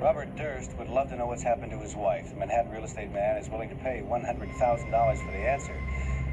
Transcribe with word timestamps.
Robert 0.00 0.36
Durst 0.36 0.78
would 0.78 0.88
love 0.88 1.08
to 1.08 1.16
know 1.16 1.26
what's 1.26 1.42
happened 1.42 1.72
to 1.72 1.78
his 1.78 1.96
wife. 1.96 2.30
The 2.30 2.36
Manhattan 2.36 2.70
real 2.70 2.84
estate 2.84 3.10
man 3.10 3.36
is 3.36 3.48
willing 3.48 3.68
to 3.68 3.74
pay 3.74 4.04
$100,000 4.06 5.18
for 5.18 5.32
the 5.32 5.38
answer. 5.38 5.74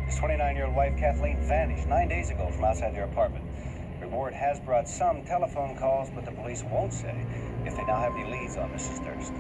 His 0.06 0.20
29 0.20 0.56
year 0.56 0.66
old 0.66 0.76
wife, 0.76 0.96
Kathleen, 0.98 1.42
vanished 1.42 1.88
nine 1.88 2.08
days 2.08 2.30
ago 2.30 2.52
from 2.52 2.64
outside 2.64 2.94
their 2.94 3.06
apartment. 3.06 3.44
The 4.00 4.06
Reward 4.06 4.36
has 4.36 4.60
brought 4.60 4.88
some 4.88 5.24
telephone 5.24 5.76
calls, 5.78 6.12
but 6.14 6.26
the 6.26 6.32
police 6.32 6.64
won't 6.64 6.94
say 6.94 7.26
if 7.66 7.76
they 7.76 7.84
now 7.86 8.00
have 8.00 8.16
any 8.16 8.30
leads 8.30 8.56
on 8.56 8.70
Mrs. 8.70 9.04
Durst. 9.04 9.34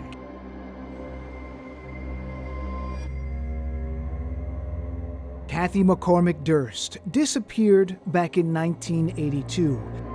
Kathy 5.48 5.84
McCormick 5.84 6.44
Durst 6.44 6.98
disappeared 7.12 8.00
back 8.07 8.38
in 8.38 8.52
1982. 8.52 10.14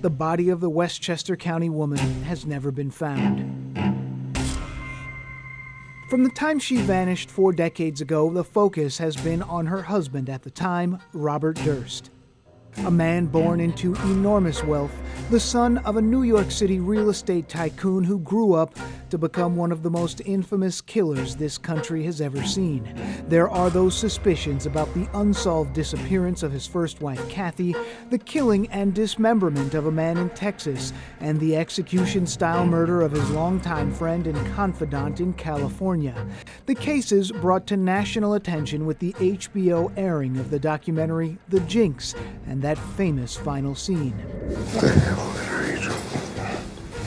The 0.00 0.08
body 0.08 0.48
of 0.48 0.60
the 0.60 0.70
Westchester 0.70 1.36
County 1.36 1.68
woman 1.68 1.98
has 2.22 2.46
never 2.46 2.70
been 2.70 2.90
found. 2.90 3.76
From 6.08 6.24
the 6.24 6.30
time 6.30 6.58
she 6.58 6.78
vanished 6.78 7.30
four 7.30 7.52
decades 7.52 8.00
ago, 8.00 8.30
the 8.30 8.42
focus 8.42 8.96
has 8.96 9.14
been 9.16 9.42
on 9.42 9.66
her 9.66 9.82
husband 9.82 10.30
at 10.30 10.42
the 10.42 10.50
time, 10.50 11.00
Robert 11.12 11.56
Durst. 11.56 12.08
A 12.78 12.90
man 12.90 13.26
born 13.26 13.60
into 13.60 13.94
enormous 13.96 14.64
wealth, 14.64 14.94
the 15.30 15.38
son 15.38 15.78
of 15.78 15.96
a 15.96 16.02
New 16.02 16.24
York 16.24 16.50
City 16.50 16.80
real 16.80 17.08
estate 17.08 17.48
tycoon 17.48 18.02
who 18.02 18.18
grew 18.18 18.52
up 18.54 18.74
to 19.10 19.16
become 19.16 19.54
one 19.54 19.70
of 19.70 19.84
the 19.84 19.90
most 19.90 20.20
infamous 20.24 20.80
killers 20.80 21.36
this 21.36 21.56
country 21.56 22.02
has 22.02 22.20
ever 22.20 22.42
seen. 22.42 22.92
There 23.28 23.48
are 23.48 23.70
those 23.70 23.96
suspicions 23.96 24.66
about 24.66 24.92
the 24.92 25.08
unsolved 25.14 25.72
disappearance 25.72 26.42
of 26.42 26.50
his 26.50 26.66
first 26.66 27.00
wife, 27.00 27.28
Kathy, 27.28 27.76
the 28.10 28.18
killing 28.18 28.66
and 28.72 28.92
dismemberment 28.92 29.74
of 29.74 29.86
a 29.86 29.92
man 29.92 30.16
in 30.16 30.30
Texas, 30.30 30.92
and 31.20 31.38
the 31.38 31.56
execution 31.56 32.26
style 32.26 32.66
murder 32.66 33.00
of 33.00 33.12
his 33.12 33.30
longtime 33.30 33.92
friend 33.92 34.26
and 34.26 34.54
confidant 34.54 35.20
in 35.20 35.32
California. 35.34 36.26
The 36.66 36.74
cases 36.74 37.30
brought 37.30 37.68
to 37.68 37.76
national 37.76 38.34
attention 38.34 38.84
with 38.84 38.98
the 38.98 39.12
HBO 39.12 39.92
airing 39.96 40.38
of 40.38 40.50
the 40.50 40.58
documentary 40.58 41.38
The 41.48 41.60
Jinx 41.60 42.16
and 42.48 42.60
that 42.62 42.78
famous 42.78 43.36
final 43.36 43.76
scene. 43.76 44.20
What 45.20 45.36
the 45.36 45.42
hell 45.44 45.66
did 45.66 45.74
Rachel? 45.74 45.96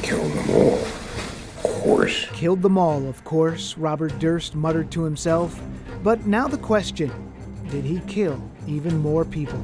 Kill 0.01 0.23
them 0.29 0.55
all. 0.55 0.77
Of 0.77 1.63
course. 1.63 2.25
Killed 2.33 2.61
them 2.61 2.77
all, 2.77 3.07
of 3.07 3.23
course, 3.23 3.77
Robert 3.77 4.17
Durst 4.19 4.53
muttered 4.53 4.91
to 4.91 5.03
himself. 5.03 5.59
But 6.03 6.27
now 6.27 6.47
the 6.47 6.57
question 6.57 7.11
did 7.69 7.85
he 7.85 8.01
kill 8.01 8.39
even 8.67 8.97
more 8.99 9.25
people? 9.25 9.63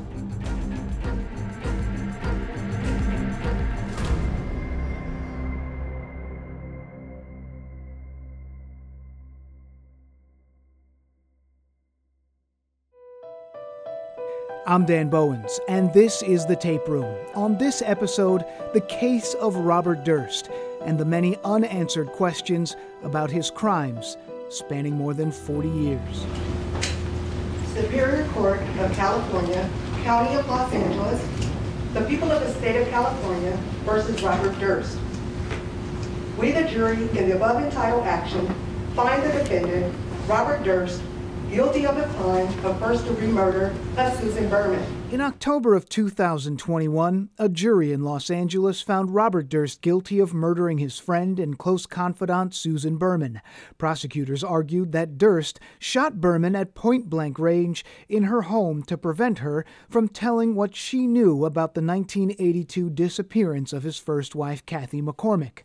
I'm 14.70 14.86
Dan 14.86 15.10
Bowens, 15.10 15.60
and 15.68 15.92
this 15.94 16.22
is 16.22 16.46
The 16.46 16.56
Tape 16.56 16.88
Room. 16.88 17.18
On 17.34 17.58
this 17.58 17.82
episode, 17.82 18.46
the 18.72 18.82
case 18.82 19.34
of 19.34 19.56
Robert 19.56 20.04
Durst 20.04 20.52
and 20.86 20.96
the 20.96 21.06
many 21.06 21.40
unanswered 21.44 22.10
questions 22.10 22.76
about 23.02 23.32
his 23.32 23.50
crimes 23.50 24.16
spanning 24.50 24.94
more 24.94 25.16
than 25.16 25.32
40 25.32 25.70
years. 25.70 26.24
Superior 27.74 28.28
Court 28.28 28.62
of 28.78 28.94
California, 28.94 29.68
County 30.04 30.36
of 30.36 30.48
Los 30.48 30.72
Angeles, 30.72 31.28
the 31.96 32.02
people 32.02 32.32
of 32.32 32.40
the 32.40 32.54
state 32.54 32.80
of 32.80 32.88
California 32.90 33.58
versus 33.86 34.22
Robert 34.22 34.54
Durst. 34.60 35.00
We, 36.38 36.52
the 36.52 36.66
jury, 36.66 37.10
in 37.18 37.28
the 37.28 37.36
above 37.36 37.64
entitled 37.64 38.06
action, 38.06 38.48
find 38.96 39.24
the 39.24 39.32
defendant, 39.32 39.96
Robert 40.28 40.64
Durst, 40.64 41.02
guilty 41.52 41.88
of 41.88 41.96
the 41.96 42.04
crime 42.04 42.66
of 42.66 42.80
first 42.80 43.08
degree 43.08 43.28
murder 43.28 43.74
of 43.98 44.20
Susan 44.20 44.48
Berman. 44.50 44.84
In 45.12 45.20
October 45.20 45.74
of 45.74 45.90
2021, 45.90 47.30
a 47.40 47.50
jury 47.50 47.92
in 47.92 48.04
Los 48.04 48.30
Angeles 48.30 48.82
found 48.82 49.16
Robert 49.16 49.50
Durst 49.50 49.82
guilty 49.82 50.20
of 50.20 50.32
murdering 50.32 50.78
his 50.78 51.00
friend 51.00 51.40
and 51.40 51.58
close 51.58 51.88
confidant 51.88 52.54
Susan 52.54 52.98
Berman. 52.98 53.42
Prosecutors 53.80 54.44
argued 54.44 54.92
that 54.92 55.18
Durst 55.18 55.60
shot 55.80 56.22
Berman 56.22 56.56
at 56.56 56.76
point 56.76 57.10
blank 57.10 57.40
range 57.40 57.84
in 58.08 58.24
her 58.24 58.44
home 58.44 58.84
to 58.84 58.98
prevent 58.98 59.40
her 59.40 59.66
from 59.90 60.08
telling 60.08 60.54
what 60.54 60.76
she 60.76 61.08
knew 61.08 61.46
about 61.46 61.74
the 61.74 61.82
1982 61.82 62.92
disappearance 62.92 63.74
of 63.74 63.82
his 63.82 63.98
first 63.98 64.36
wife, 64.36 64.64
Kathy 64.68 65.02
McCormick. 65.02 65.64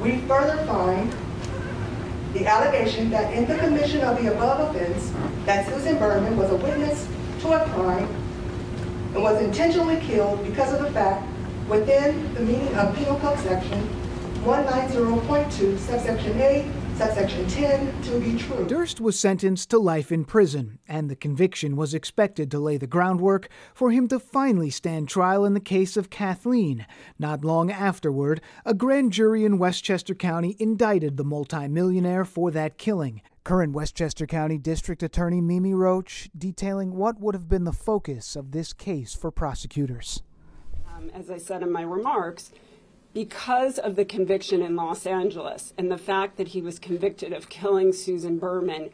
We 0.00 0.18
further 0.20 0.64
find 0.66 1.12
the 2.32 2.46
allegation 2.46 3.10
that 3.10 3.32
in 3.34 3.46
the 3.46 3.56
commission 3.58 4.00
of 4.00 4.22
the 4.22 4.32
above 4.32 4.74
offense, 4.74 5.12
that 5.44 5.68
Susan 5.68 5.98
Berman 5.98 6.36
was 6.36 6.50
a 6.50 6.56
witness 6.56 7.06
to 7.40 7.52
a 7.52 7.68
crime 7.70 8.08
and 9.14 9.22
was 9.22 9.40
intentionally 9.42 10.00
killed 10.00 10.42
because 10.44 10.72
of 10.72 10.80
the 10.80 10.90
fact 10.92 11.26
within 11.68 12.32
the 12.34 12.40
meaning 12.40 12.74
of 12.76 12.96
Penal 12.96 13.18
Code 13.20 13.38
Section 13.40 13.88
190.2, 14.44 15.78
subsection 15.78 16.40
A, 16.40 16.68
subsection 17.02 17.48
10, 17.48 18.02
to 18.02 18.20
be 18.20 18.38
true. 18.38 18.64
Durst 18.64 19.00
was 19.00 19.18
sentenced 19.18 19.70
to 19.70 19.78
life 19.78 20.12
in 20.12 20.24
prison, 20.24 20.78
and 20.86 21.10
the 21.10 21.16
conviction 21.16 21.74
was 21.74 21.94
expected 21.94 22.48
to 22.50 22.60
lay 22.60 22.76
the 22.76 22.86
groundwork 22.86 23.48
for 23.74 23.90
him 23.90 24.06
to 24.06 24.20
finally 24.20 24.70
stand 24.70 25.08
trial 25.08 25.44
in 25.44 25.52
the 25.52 25.60
case 25.60 25.96
of 25.96 26.10
Kathleen. 26.10 26.86
Not 27.18 27.44
long 27.44 27.72
afterward, 27.72 28.40
a 28.64 28.72
grand 28.72 29.12
jury 29.12 29.44
in 29.44 29.58
Westchester 29.58 30.14
County 30.14 30.54
indicted 30.60 31.16
the 31.16 31.24
multimillionaire 31.24 32.24
for 32.24 32.52
that 32.52 32.78
killing. 32.78 33.20
Current 33.42 33.72
Westchester 33.72 34.24
County 34.24 34.56
District 34.56 35.02
Attorney 35.02 35.40
Mimi 35.40 35.72
Rocah 35.72 36.30
detailing 36.38 36.94
what 36.94 37.18
would 37.18 37.34
have 37.34 37.48
been 37.48 37.64
the 37.64 37.72
focus 37.72 38.36
of 38.36 38.52
this 38.52 38.72
case 38.72 39.12
for 39.12 39.32
prosecutors. 39.32 40.22
Um, 40.94 41.10
as 41.12 41.30
I 41.30 41.38
said 41.38 41.62
in 41.62 41.72
my 41.72 41.82
remarks, 41.82 42.52
because 43.12 43.78
of 43.78 43.96
the 43.96 44.04
conviction 44.04 44.62
in 44.62 44.76
Los 44.76 45.06
Angeles 45.06 45.72
and 45.76 45.90
the 45.90 45.98
fact 45.98 46.36
that 46.36 46.48
he 46.48 46.62
was 46.62 46.78
convicted 46.78 47.32
of 47.32 47.48
killing 47.48 47.92
Susan 47.92 48.38
Berman 48.38 48.90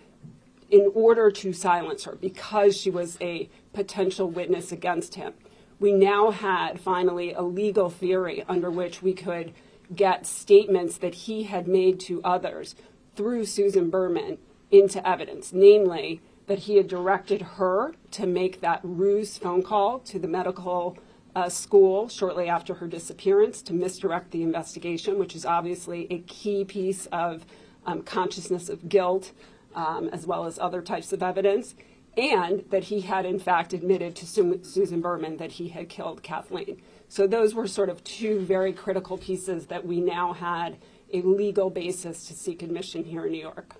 in 0.71 0.91
order 0.95 1.31
to 1.31 1.53
silence 1.53 2.05
her 2.05 2.17
because 2.17 2.77
she 2.77 2.91
was 2.91 3.17
a 3.21 3.49
potential 3.73 4.29
witness 4.29 4.73
against 4.73 5.15
him. 5.15 5.35
We 5.81 5.93
now 5.93 6.31
had 6.31 6.81
finally 6.81 7.33
a 7.33 7.43
legal 7.43 7.89
theory 7.89 8.45
under 8.49 8.71
which 8.71 9.03
we 9.03 9.15
could 9.15 9.53
get 9.95 10.27
statements 10.27 10.99
that 10.99 11.15
he 11.15 11.45
had 11.45 11.69
made 11.69 12.01
to 12.01 12.21
others 12.23 12.75
through 13.15 13.47
Susan 13.47 13.89
Berman 13.89 14.39
into 14.71 15.07
evidence, 15.09 15.53
namely 15.53 16.21
that 16.47 16.61
he 16.61 16.77
had 16.77 16.89
directed 16.89 17.43
her 17.43 17.95
to 18.11 18.27
make 18.27 18.61
that 18.61 18.81
ruse 18.83 19.39
phone 19.39 19.63
call 19.63 20.01
to 20.01 20.19
the 20.19 20.29
medical 20.29 20.99
uh, 21.35 21.49
school 21.49 22.09
shortly 22.09 22.49
after 22.49 22.75
her 22.75 22.87
disappearance 22.87 23.63
to 23.63 23.73
misdirect 23.73 24.31
the 24.31 24.43
investigation, 24.43 25.19
which 25.19 25.35
is 25.37 25.45
obviously 25.45 26.07
a 26.11 26.19
key 26.21 26.65
piece 26.65 27.07
of 27.07 27.45
um, 27.87 28.03
consciousness 28.03 28.69
of 28.69 28.89
guilt, 28.89 29.33
um, 29.75 30.09
as 30.13 30.27
well 30.27 30.45
as 30.45 30.59
other 30.59 30.83
types 30.83 31.13
of 31.13 31.23
evidence, 31.23 31.75
and 32.17 32.65
that 32.71 32.85
he 32.85 33.03
had 33.03 33.25
in 33.25 33.39
fact 33.39 33.73
admitted 33.73 34.17
to 34.17 34.27
Su- 34.27 34.61
Susan 34.63 35.01
Berman 35.01 35.37
that 35.37 35.53
he 35.53 35.69
had 35.69 35.89
killed 35.89 36.23
Kathleen. 36.23 36.81
So 37.09 37.27
those 37.27 37.55
were 37.55 37.67
sort 37.67 37.89
of 37.89 38.03
two 38.05 38.41
very 38.41 38.73
critical 38.73 39.17
pieces 39.17 39.67
that 39.67 39.87
we 39.87 40.01
now 40.01 40.33
had 40.33 40.79
a 41.13 41.23
legal 41.23 41.71
basis 41.71 42.27
to 42.27 42.35
seek 42.35 42.63
admission 42.63 43.05
here 43.05 43.25
in 43.25 43.33
New 43.33 43.41
York. 43.41 43.77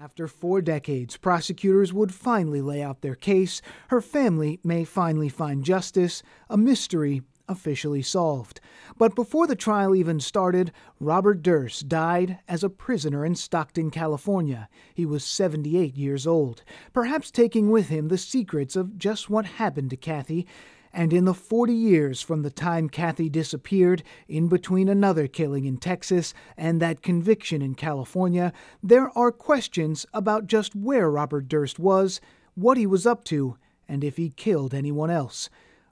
After 0.00 0.26
four 0.26 0.60
decades, 0.60 1.16
prosecutors 1.16 1.92
would 1.92 2.12
finally 2.12 2.60
lay 2.60 2.82
out 2.82 3.02
their 3.02 3.14
case. 3.14 3.62
Her 3.88 4.00
family 4.00 4.58
may 4.64 4.84
finally 4.84 5.28
find 5.28 5.64
justice, 5.64 6.22
a 6.50 6.56
mystery 6.56 7.22
officially 7.48 8.02
solved. 8.02 8.60
But 8.96 9.14
before 9.14 9.46
the 9.46 9.54
trial 9.54 9.94
even 9.94 10.18
started, 10.18 10.72
Robert 10.98 11.42
Durst 11.42 11.88
died 11.88 12.38
as 12.48 12.64
a 12.64 12.70
prisoner 12.70 13.24
in 13.24 13.34
Stockton, 13.34 13.90
California. 13.90 14.68
He 14.94 15.06
was 15.06 15.24
78 15.24 15.96
years 15.96 16.26
old, 16.26 16.62
perhaps 16.92 17.30
taking 17.30 17.70
with 17.70 17.88
him 17.88 18.08
the 18.08 18.18
secrets 18.18 18.74
of 18.74 18.98
just 18.98 19.30
what 19.30 19.44
happened 19.44 19.90
to 19.90 19.96
Kathy 19.96 20.46
and 20.92 21.12
in 21.12 21.24
the 21.24 21.34
40 21.34 21.72
years 21.72 22.20
from 22.20 22.42
the 22.42 22.50
time 22.50 22.88
Kathy 22.88 23.28
disappeared, 23.28 24.02
in 24.28 24.48
between 24.48 24.88
another 24.88 25.26
killing 25.26 25.64
in 25.64 25.78
Texas 25.78 26.34
and 26.56 26.80
that 26.80 27.02
conviction 27.02 27.62
in 27.62 27.74
California, 27.74 28.52
there 28.82 29.16
are 29.16 29.32
questions 29.32 30.04
about 30.12 30.46
just 30.46 30.74
where 30.74 31.10
Robert 31.10 31.48
Durst 31.48 31.78
was, 31.78 32.20
what 32.54 32.76
he 32.76 32.86
was 32.86 33.06
up 33.06 33.24
to, 33.24 33.56
and 33.88 34.04
if 34.04 34.16
he 34.16 34.30
killed 34.30 34.74
anyone 34.74 35.10
else. 35.10 35.48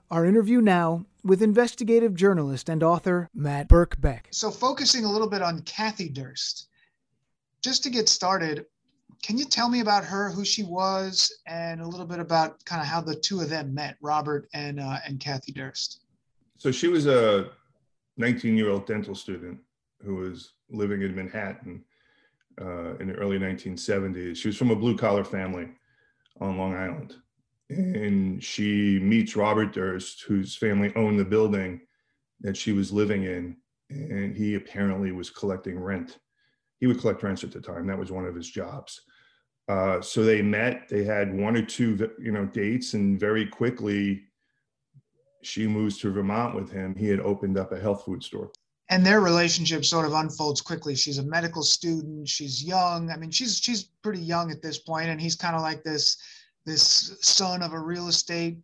Our 0.09 0.25
interview 0.25 0.61
now 0.61 1.05
with 1.23 1.41
investigative 1.41 2.15
journalist 2.15 2.69
and 2.69 2.83
author 2.83 3.29
Matt 3.33 3.69
Birkbeck. 3.69 4.25
So, 4.31 4.51
focusing 4.51 5.05
a 5.05 5.11
little 5.11 5.29
bit 5.29 5.41
on 5.41 5.61
Kathy 5.61 6.09
Durst, 6.09 6.67
just 7.61 7.83
to 7.83 7.89
get 7.89 8.09
started, 8.09 8.65
can 9.23 9.37
you 9.37 9.45
tell 9.45 9.69
me 9.69 9.81
about 9.81 10.03
her, 10.03 10.31
who 10.31 10.43
she 10.43 10.63
was, 10.63 11.31
and 11.45 11.79
a 11.79 11.87
little 11.87 12.05
bit 12.05 12.19
about 12.19 12.63
kind 12.65 12.81
of 12.81 12.87
how 12.87 13.01
the 13.01 13.15
two 13.15 13.39
of 13.41 13.49
them 13.49 13.73
met, 13.73 13.97
Robert 14.01 14.49
and 14.53 14.79
uh, 14.79 14.97
and 15.05 15.19
Kathy 15.19 15.51
Durst? 15.51 16.01
So 16.57 16.71
she 16.71 16.87
was 16.87 17.05
a 17.07 17.49
19 18.17 18.57
year 18.57 18.69
old 18.69 18.85
dental 18.85 19.15
student 19.15 19.59
who 20.03 20.15
was 20.15 20.53
living 20.69 21.01
in 21.03 21.15
Manhattan 21.15 21.83
uh, 22.59 22.95
in 22.97 23.07
the 23.07 23.13
early 23.15 23.37
1970s. 23.37 24.37
She 24.37 24.47
was 24.47 24.57
from 24.57 24.71
a 24.71 24.75
blue 24.75 24.97
collar 24.97 25.23
family 25.23 25.69
on 26.39 26.57
Long 26.57 26.75
Island. 26.75 27.15
And 27.69 28.43
she 28.43 28.99
meets 28.99 29.35
Robert 29.35 29.71
Durst, 29.73 30.23
whose 30.23 30.55
family 30.55 30.91
owned 30.95 31.19
the 31.19 31.25
building 31.25 31.81
that 32.41 32.57
she 32.57 32.73
was 32.73 32.91
living 32.91 33.23
in. 33.23 33.55
And 33.89 34.35
he 34.35 34.55
apparently 34.55 35.11
was 35.11 35.29
collecting 35.29 35.79
rent. 35.79 36.17
He 36.79 36.87
would 36.87 36.99
collect 36.99 37.23
rents 37.23 37.43
at 37.43 37.51
the 37.51 37.61
time. 37.61 37.87
That 37.87 37.99
was 37.99 38.11
one 38.11 38.25
of 38.25 38.35
his 38.35 38.49
jobs. 38.49 39.01
Uh, 39.71 40.01
so 40.01 40.23
they 40.23 40.41
met. 40.41 40.89
They 40.89 41.03
had 41.03 41.33
one 41.33 41.55
or 41.55 41.65
two, 41.65 42.11
you 42.19 42.31
know, 42.31 42.45
dates, 42.45 42.93
and 42.93 43.19
very 43.19 43.45
quickly, 43.45 44.23
she 45.43 45.65
moves 45.65 45.97
to 45.99 46.11
Vermont 46.11 46.55
with 46.55 46.69
him. 46.71 46.95
He 46.95 47.07
had 47.07 47.21
opened 47.21 47.57
up 47.57 47.71
a 47.71 47.79
health 47.79 48.03
food 48.05 48.21
store 48.21 48.51
and 48.91 49.05
their 49.05 49.21
relationship 49.21 49.85
sort 49.85 50.05
of 50.05 50.11
unfolds 50.13 50.59
quickly. 50.59 50.95
She's 50.95 51.17
a 51.17 51.23
medical 51.23 51.63
student. 51.63 52.27
She's 52.27 52.61
young. 52.61 53.09
I 53.09 53.15
mean, 53.15 53.31
she's 53.31 53.57
she's 53.57 53.85
pretty 54.03 54.19
young 54.19 54.51
at 54.51 54.61
this 54.61 54.77
point, 54.77 55.07
and 55.07 55.19
he's 55.19 55.35
kind 55.35 55.55
of 55.55 55.61
like 55.61 55.81
this 55.83 56.17
this 56.65 57.17
son 57.21 57.63
of 57.63 57.73
a 57.73 57.79
real 57.79 58.09
estate 58.09 58.59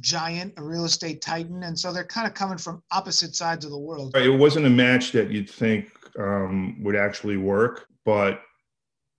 giant, 0.00 0.52
a 0.58 0.62
real 0.62 0.84
estate 0.84 1.22
titan, 1.22 1.62
and 1.64 1.76
so 1.76 1.92
they're 1.92 2.04
kind 2.04 2.26
of 2.28 2.34
coming 2.34 2.58
from 2.58 2.82
opposite 2.92 3.34
sides 3.34 3.64
of 3.64 3.70
the 3.70 3.78
world. 3.78 4.14
It 4.14 4.28
wasn't 4.28 4.66
a 4.66 4.70
match 4.70 5.12
that 5.12 5.30
you'd 5.30 5.50
think 5.50 5.88
um, 6.18 6.76
would 6.84 6.94
actually 6.94 7.38
work, 7.38 7.86
but 8.04 8.42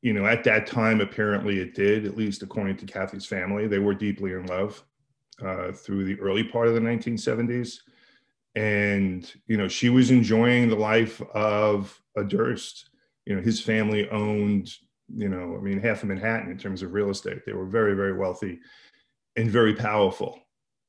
you 0.01 0.13
know, 0.13 0.25
at 0.25 0.43
that 0.45 0.67
time, 0.67 1.01
apparently 1.01 1.59
it 1.59 1.75
did. 1.75 2.05
At 2.05 2.17
least 2.17 2.43
according 2.43 2.77
to 2.77 2.85
Kathy's 2.85 3.25
family, 3.25 3.67
they 3.67 3.79
were 3.79 3.93
deeply 3.93 4.33
in 4.33 4.45
love 4.47 4.83
uh, 5.43 5.71
through 5.71 6.05
the 6.05 6.19
early 6.19 6.43
part 6.43 6.67
of 6.67 6.73
the 6.73 6.79
1970s 6.79 7.79
and 8.55 9.33
you 9.47 9.57
know 9.57 9.67
she 9.67 9.89
was 9.89 10.11
enjoying 10.11 10.69
the 10.69 10.75
life 10.75 11.21
of 11.33 12.01
a 12.17 12.23
Durst. 12.23 12.89
You 13.25 13.35
know, 13.35 13.41
his 13.41 13.61
family 13.61 14.09
owned 14.09 14.73
you 15.13 15.29
know 15.29 15.55
I 15.57 15.61
mean 15.61 15.79
half 15.79 16.03
of 16.03 16.09
Manhattan 16.09 16.51
in 16.51 16.57
terms 16.57 16.81
of 16.81 16.93
real 16.93 17.09
estate. 17.09 17.45
They 17.45 17.53
were 17.53 17.65
very 17.65 17.95
very 17.95 18.13
wealthy 18.13 18.59
and 19.35 19.49
very 19.49 19.73
powerful, 19.73 20.39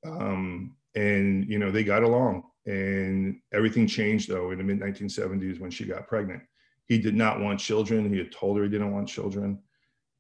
um, 0.05 0.77
and 0.95 1.49
you 1.49 1.59
know 1.59 1.71
they 1.71 1.85
got 1.85 2.03
along. 2.03 2.45
And 2.65 3.41
everything 3.53 3.89
changed 3.89 4.29
though 4.29 4.53
in 4.53 4.59
the 4.59 4.65
mid 4.65 4.81
1970s 4.81 5.61
when 5.61 5.71
she 5.71 5.85
got 5.85 6.09
pregnant. 6.09 6.43
He 6.87 6.99
did 6.99 7.15
not 7.15 7.41
want 7.41 7.61
children. 7.61 8.13
He 8.13 8.19
had 8.19 8.33
told 8.33 8.59
her 8.59 8.65
he 8.65 8.69
didn't 8.69 8.93
want 8.93 9.09
children, 9.09 9.59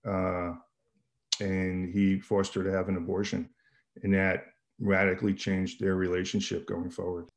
uh, 0.06 0.52
and 1.40 1.92
he 1.92 2.18
forced 2.20 2.54
her 2.54 2.64
to 2.64 2.72
have 2.72 2.88
an 2.88 2.96
abortion, 2.96 3.48
and 4.02 4.14
that 4.14 4.44
radically 4.78 5.34
changed 5.34 5.80
their 5.80 5.96
relationship 5.96 6.66
going 6.66 6.90
forward. 6.90 7.28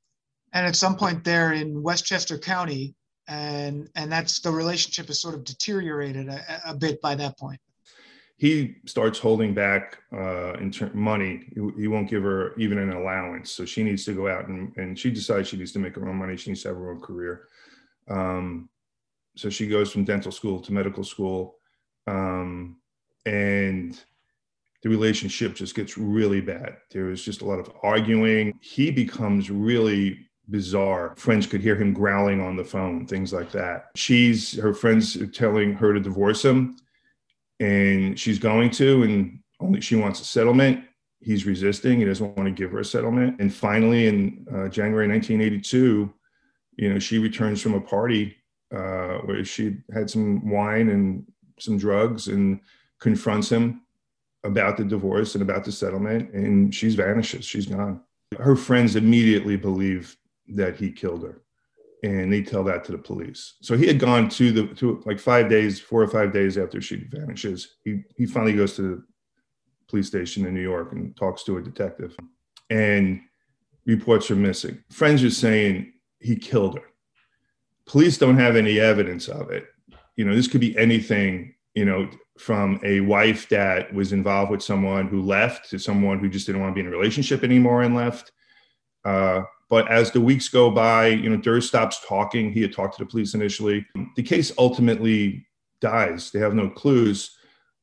And 0.53 0.65
at 0.65 0.75
some 0.75 0.95
point 0.95 1.23
there 1.23 1.53
in 1.53 1.83
Westchester 1.83 2.37
County, 2.37 2.95
and 3.27 3.89
and 3.95 4.11
that's 4.11 4.39
the 4.39 4.51
relationship 4.51 5.09
is 5.09 5.21
sort 5.21 5.35
of 5.35 5.43
deteriorated 5.43 6.29
a, 6.29 6.61
a 6.67 6.75
bit 6.75 7.01
by 7.01 7.15
that 7.15 7.37
point. 7.37 7.59
He 8.37 8.75
starts 8.85 9.17
holding 9.17 9.53
back 9.53 9.99
uh, 10.13 10.53
in 10.53 10.69
ter- 10.69 10.91
money. 10.93 11.45
He, 11.55 11.81
he, 11.81 11.87
won't 11.87 12.09
give 12.09 12.23
her 12.23 12.53
even 12.57 12.77
an 12.77 12.91
allowance, 12.91 13.49
so 13.49 13.63
she 13.63 13.81
needs 13.81 14.03
to 14.05 14.13
go 14.13 14.27
out 14.27 14.47
and 14.47 14.75
and 14.77 14.97
she 14.97 15.09
decides 15.09 15.47
she 15.47 15.57
needs 15.57 15.71
to 15.73 15.79
make 15.79 15.95
her 15.95 16.07
own 16.07 16.17
money. 16.17 16.37
She 16.37 16.51
needs 16.51 16.61
to 16.63 16.69
have 16.69 16.77
her 16.77 16.91
own 16.91 17.01
career. 17.01 17.47
Um, 18.09 18.69
so 19.35 19.49
she 19.49 19.67
goes 19.67 19.91
from 19.91 20.03
dental 20.03 20.31
school 20.31 20.59
to 20.61 20.73
medical 20.73 21.03
school, 21.03 21.55
um, 22.07 22.77
and 23.25 23.99
the 24.83 24.89
relationship 24.89 25.55
just 25.55 25.75
gets 25.75 25.97
really 25.97 26.41
bad. 26.41 26.77
There 26.91 27.09
is 27.09 27.23
just 27.23 27.41
a 27.41 27.45
lot 27.45 27.59
of 27.59 27.71
arguing. 27.83 28.57
He 28.61 28.91
becomes 28.91 29.49
really 29.49 30.27
bizarre. 30.49 31.15
Friends 31.17 31.47
could 31.47 31.61
hear 31.61 31.75
him 31.75 31.93
growling 31.93 32.39
on 32.39 32.55
the 32.55 32.63
phone, 32.63 33.07
things 33.07 33.33
like 33.33 33.51
that. 33.51 33.87
She's 33.95 34.57
her 34.59 34.73
friends 34.73 35.15
are 35.17 35.27
telling 35.27 35.73
her 35.73 35.93
to 35.93 35.99
divorce 35.99 36.43
him, 36.43 36.77
and 37.59 38.19
she's 38.19 38.39
going 38.39 38.69
to, 38.71 39.03
and 39.03 39.39
only 39.59 39.81
she 39.81 39.95
wants 39.95 40.21
a 40.21 40.25
settlement. 40.25 40.83
He's 41.19 41.45
resisting. 41.45 41.99
He 41.99 42.05
doesn't 42.05 42.37
want 42.37 42.47
to 42.47 42.51
give 42.51 42.71
her 42.71 42.79
a 42.79 42.85
settlement. 42.85 43.39
And 43.39 43.51
finally, 43.51 44.07
in 44.07 44.45
uh, 44.49 44.67
January 44.67 45.07
1982, 45.07 46.13
you 46.77 46.93
know, 46.93 46.99
she 46.99 47.17
returns 47.17 47.61
from 47.61 47.73
a 47.73 47.81
party 47.81 48.35
uh, 48.73 49.19
where 49.25 49.43
she 49.43 49.77
had 49.93 50.09
some 50.09 50.49
wine 50.49 50.89
and 50.89 51.25
some 51.59 51.77
drugs 51.77 52.27
and 52.27 52.59
confronts 52.99 53.51
him 53.51 53.81
about 54.43 54.77
the 54.77 54.85
divorce 54.85 55.35
and 55.35 55.41
about 55.41 55.63
the 55.63 55.71
settlement, 55.71 56.33
and 56.33 56.73
she's 56.73 56.95
vanishes. 56.95 57.45
She's 57.45 57.65
gone. 57.65 58.01
Her 58.37 58.55
friends 58.55 58.95
immediately 58.95 59.57
believe 59.57 60.15
that 60.49 60.75
he 60.75 60.91
killed 60.91 61.23
her, 61.23 61.41
and 62.03 62.31
they 62.31 62.41
tell 62.41 62.63
that 62.65 62.83
to 62.85 62.91
the 62.91 62.97
police. 62.97 63.55
So 63.61 63.75
he 63.75 63.87
had 63.87 63.99
gone 63.99 64.29
to 64.29 64.51
the 64.51 64.67
to 64.75 65.01
like 65.05 65.19
five 65.19 65.49
days, 65.49 65.79
four 65.79 66.01
or 66.01 66.07
five 66.07 66.31
days 66.31 66.57
after 66.57 66.81
she 66.81 67.07
vanishes. 67.09 67.75
He 67.83 68.03
he 68.15 68.25
finally 68.25 68.53
goes 68.53 68.75
to 68.75 68.81
the 68.81 69.03
police 69.87 70.07
station 70.07 70.45
in 70.45 70.53
New 70.53 70.61
York 70.61 70.91
and 70.91 71.15
talks 71.15 71.43
to 71.43 71.57
a 71.57 71.61
detective, 71.61 72.15
and 72.69 73.21
reports 73.85 74.27
her 74.27 74.35
missing. 74.35 74.83
Friends 74.91 75.23
are 75.23 75.29
saying 75.29 75.93
he 76.19 76.35
killed 76.35 76.77
her. 76.77 76.85
Police 77.85 78.17
don't 78.17 78.37
have 78.37 78.55
any 78.55 78.79
evidence 78.79 79.27
of 79.27 79.51
it. 79.51 79.67
You 80.15 80.25
know, 80.25 80.35
this 80.35 80.47
could 80.47 80.61
be 80.61 80.77
anything. 80.77 81.53
You 81.73 81.85
know, 81.85 82.09
from 82.37 82.79
a 82.83 83.01
wife 83.01 83.49
that 83.49 83.93
was 83.93 84.13
involved 84.13 84.51
with 84.51 84.63
someone 84.63 85.07
who 85.07 85.21
left 85.21 85.69
to 85.69 85.79
someone 85.79 86.19
who 86.19 86.29
just 86.29 86.45
didn't 86.45 86.61
want 86.61 86.71
to 86.71 86.75
be 86.75 86.81
in 86.81 86.87
a 86.87 86.97
relationship 86.97 87.43
anymore 87.43 87.81
and 87.83 87.95
left. 87.95 88.31
Uh, 89.03 89.41
but 89.69 89.89
as 89.89 90.11
the 90.11 90.21
weeks 90.21 90.47
go 90.49 90.69
by, 90.69 91.07
you 91.07 91.29
know, 91.29 91.37
Durst 91.37 91.67
stops 91.67 91.99
talking. 92.07 92.51
He 92.51 92.61
had 92.61 92.73
talked 92.73 92.97
to 92.97 93.03
the 93.03 93.09
police 93.09 93.33
initially. 93.33 93.85
The 94.15 94.23
case 94.23 94.51
ultimately 94.57 95.47
dies. 95.81 96.31
They 96.31 96.39
have 96.39 96.53
no 96.53 96.69
clues 96.69 97.35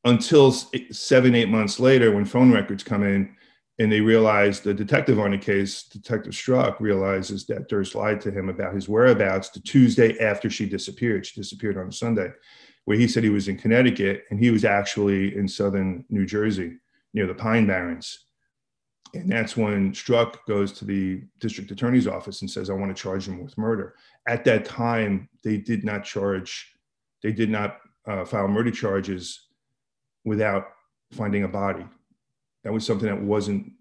until 0.04 0.52
seven, 0.52 1.34
eight 1.34 1.48
months 1.48 1.80
later 1.80 2.12
when 2.12 2.24
phone 2.24 2.52
records 2.52 2.82
come 2.82 3.02
in 3.02 3.34
and 3.78 3.90
they 3.90 4.00
realize 4.00 4.60
the 4.60 4.74
detective 4.74 5.18
on 5.18 5.30
the 5.30 5.38
case, 5.38 5.84
Detective 5.84 6.34
Struck, 6.34 6.80
realizes 6.80 7.46
that 7.46 7.68
Durst 7.68 7.94
lied 7.94 8.20
to 8.20 8.30
him 8.30 8.48
about 8.48 8.74
his 8.74 8.88
whereabouts 8.88 9.50
the 9.50 9.60
Tuesday 9.60 10.18
after 10.18 10.50
she 10.50 10.68
disappeared. 10.68 11.24
She 11.24 11.40
disappeared 11.40 11.78
on 11.78 11.88
a 11.88 11.92
Sunday 11.92 12.30
where 12.84 12.98
he 12.98 13.08
said 13.08 13.22
he 13.22 13.30
was 13.30 13.48
in 13.48 13.56
Connecticut 13.56 14.24
and 14.30 14.38
he 14.38 14.50
was 14.50 14.64
actually 14.64 15.36
in 15.36 15.48
southern 15.48 16.04
New 16.10 16.26
Jersey 16.26 16.78
near 17.14 17.26
the 17.26 17.34
Pine 17.34 17.66
Barrens. 17.66 18.26
And 19.14 19.30
that's 19.30 19.56
when 19.56 19.92
Struck 19.94 20.44
goes 20.46 20.72
to 20.72 20.84
the 20.84 21.22
district 21.38 21.70
attorney's 21.70 22.06
office 22.06 22.40
and 22.40 22.50
says, 22.50 22.70
I 22.70 22.74
want 22.74 22.94
to 22.94 23.02
charge 23.02 23.28
him 23.28 23.42
with 23.42 23.58
murder. 23.58 23.94
At 24.26 24.44
that 24.46 24.64
time, 24.64 25.28
they 25.44 25.58
did 25.58 25.84
not 25.84 26.04
charge, 26.04 26.74
they 27.22 27.32
did 27.32 27.50
not 27.50 27.78
uh, 28.06 28.24
file 28.24 28.48
murder 28.48 28.70
charges 28.70 29.48
without 30.24 30.68
finding 31.12 31.44
a 31.44 31.48
body. 31.48 31.84
That 32.64 32.72
was 32.72 32.86
something 32.86 33.08
that 33.08 33.20
wasn't 33.20 33.72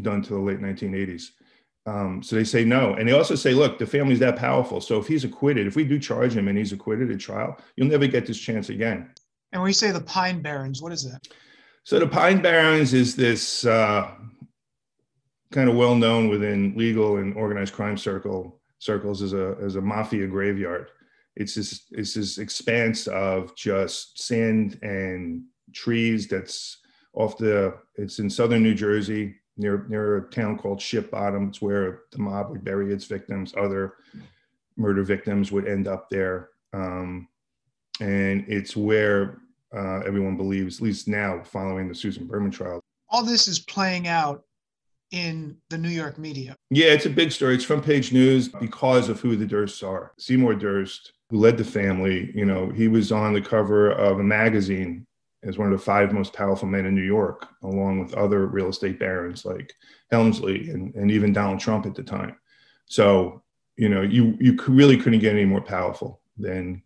done 0.00 0.22
to 0.22 0.34
the 0.34 0.40
late 0.40 0.60
1980s. 0.60 1.30
Um, 1.86 2.22
so 2.22 2.36
they 2.36 2.44
say 2.44 2.64
no. 2.64 2.94
And 2.94 3.08
they 3.08 3.12
also 3.12 3.34
say, 3.34 3.52
look, 3.54 3.78
the 3.78 3.86
family's 3.86 4.18
that 4.20 4.36
powerful. 4.36 4.80
So 4.80 4.98
if 4.98 5.06
he's 5.06 5.24
acquitted, 5.24 5.66
if 5.66 5.76
we 5.76 5.84
do 5.84 5.98
charge 5.98 6.36
him 6.36 6.48
and 6.48 6.56
he's 6.56 6.72
acquitted 6.72 7.10
at 7.10 7.18
trial, 7.18 7.58
you'll 7.76 7.88
never 7.88 8.06
get 8.06 8.26
this 8.26 8.38
chance 8.38 8.68
again. 8.68 9.10
And 9.52 9.60
when 9.60 9.68
you 9.68 9.74
say 9.74 9.90
the 9.90 10.00
Pine 10.00 10.42
Barrens, 10.42 10.82
what 10.82 10.92
is 10.92 11.10
that? 11.10 11.26
So 11.84 11.98
the 11.98 12.06
Pine 12.06 12.42
Barrens 12.42 12.92
is 12.92 13.16
this 13.16 13.64
uh, 13.64 14.10
kind 15.50 15.68
of 15.68 15.76
well 15.76 15.94
known 15.94 16.28
within 16.28 16.74
legal 16.76 17.16
and 17.16 17.34
organized 17.34 17.74
crime 17.74 17.96
circle 17.96 18.60
circles 18.78 19.22
as 19.22 19.32
a 19.32 19.56
as 19.62 19.76
a 19.76 19.80
mafia 19.80 20.26
graveyard. 20.26 20.88
It's 21.36 21.54
this 21.54 21.86
it's 21.92 22.14
this 22.14 22.38
expanse 22.38 23.06
of 23.06 23.56
just 23.56 24.22
sand 24.22 24.78
and 24.82 25.44
trees 25.72 26.28
that's 26.28 26.79
off 27.12 27.36
the 27.36 27.74
it's 27.96 28.18
in 28.18 28.30
southern 28.30 28.62
New 28.62 28.74
Jersey 28.74 29.36
near 29.56 29.84
near 29.88 30.18
a 30.18 30.30
town 30.30 30.58
called 30.58 30.80
Ship 30.80 31.10
Bottom. 31.10 31.48
It's 31.48 31.60
where 31.62 32.02
the 32.12 32.18
mob 32.18 32.50
would 32.50 32.64
bury 32.64 32.92
its 32.92 33.04
victims. 33.04 33.54
Other 33.56 33.94
murder 34.76 35.02
victims 35.02 35.52
would 35.52 35.66
end 35.66 35.88
up 35.88 36.08
there, 36.10 36.50
um, 36.72 37.28
and 38.00 38.44
it's 38.48 38.76
where 38.76 39.38
uh, 39.74 40.00
everyone 40.00 40.36
believes, 40.36 40.76
at 40.76 40.82
least 40.82 41.08
now, 41.08 41.42
following 41.42 41.88
the 41.88 41.94
Susan 41.94 42.26
Berman 42.26 42.50
trial. 42.50 42.80
All 43.08 43.24
this 43.24 43.48
is 43.48 43.58
playing 43.58 44.08
out 44.08 44.44
in 45.10 45.56
the 45.70 45.78
New 45.78 45.88
York 45.88 46.18
media. 46.18 46.56
Yeah, 46.70 46.86
it's 46.86 47.06
a 47.06 47.10
big 47.10 47.32
story. 47.32 47.54
It's 47.54 47.64
front 47.64 47.84
page 47.84 48.12
news 48.12 48.48
because 48.48 49.08
of 49.08 49.20
who 49.20 49.36
the 49.36 49.46
Dursts 49.46 49.86
are. 49.86 50.12
Seymour 50.18 50.54
Durst, 50.54 51.12
who 51.30 51.38
led 51.38 51.56
the 51.56 51.64
family, 51.64 52.30
you 52.34 52.44
know, 52.44 52.70
he 52.70 52.86
was 52.88 53.10
on 53.10 53.32
the 53.32 53.40
cover 53.40 53.90
of 53.90 54.20
a 54.20 54.24
magazine 54.24 55.06
as 55.42 55.56
one 55.56 55.72
of 55.72 55.78
the 55.78 55.84
five 55.84 56.12
most 56.12 56.32
powerful 56.32 56.68
men 56.68 56.86
in 56.86 56.94
New 56.94 57.02
York, 57.02 57.48
along 57.62 57.98
with 57.98 58.14
other 58.14 58.46
real 58.46 58.68
estate 58.68 58.98
barons 58.98 59.44
like 59.44 59.72
Helmsley 60.10 60.70
and, 60.70 60.94
and 60.94 61.10
even 61.10 61.32
Donald 61.32 61.60
Trump 61.60 61.86
at 61.86 61.94
the 61.94 62.02
time. 62.02 62.36
So, 62.86 63.42
you 63.76 63.88
know, 63.88 64.02
you 64.02 64.36
you 64.40 64.58
really 64.68 64.96
couldn't 64.96 65.20
get 65.20 65.34
any 65.34 65.46
more 65.46 65.62
powerful 65.62 66.20
than 66.36 66.82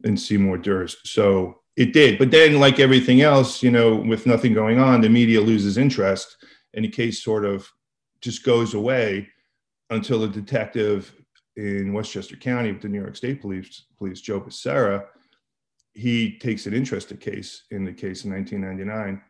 than 0.00 0.16
Seymour 0.16 0.58
Durst. 0.58 1.06
So 1.06 1.62
It 1.78 1.92
did, 1.92 2.18
but 2.18 2.32
then, 2.32 2.58
like 2.58 2.80
everything 2.80 3.20
else, 3.20 3.62
you 3.62 3.70
know, 3.70 3.94
with 3.94 4.26
nothing 4.26 4.52
going 4.52 4.80
on, 4.80 5.00
the 5.00 5.08
media 5.08 5.40
loses 5.40 5.78
interest, 5.78 6.36
and 6.74 6.84
the 6.84 6.88
case 6.88 7.22
sort 7.22 7.44
of 7.44 7.70
just 8.20 8.42
goes 8.42 8.74
away 8.74 9.28
until 9.90 10.24
a 10.24 10.28
detective 10.28 11.14
in 11.54 11.92
Westchester 11.92 12.36
County 12.36 12.72
with 12.72 12.82
the 12.82 12.88
New 12.88 13.00
York 13.00 13.14
State 13.14 13.40
Police, 13.40 13.84
Police 13.96 14.20
Joe 14.20 14.40
Becerra, 14.40 15.06
he 15.98 16.38
takes 16.38 16.66
an 16.66 16.74
interest 16.74 17.10
in 17.10 17.16
case 17.16 17.64
in 17.72 17.84
the 17.84 17.92
case 17.92 18.24
in 18.24 18.30
1999, 18.30 19.20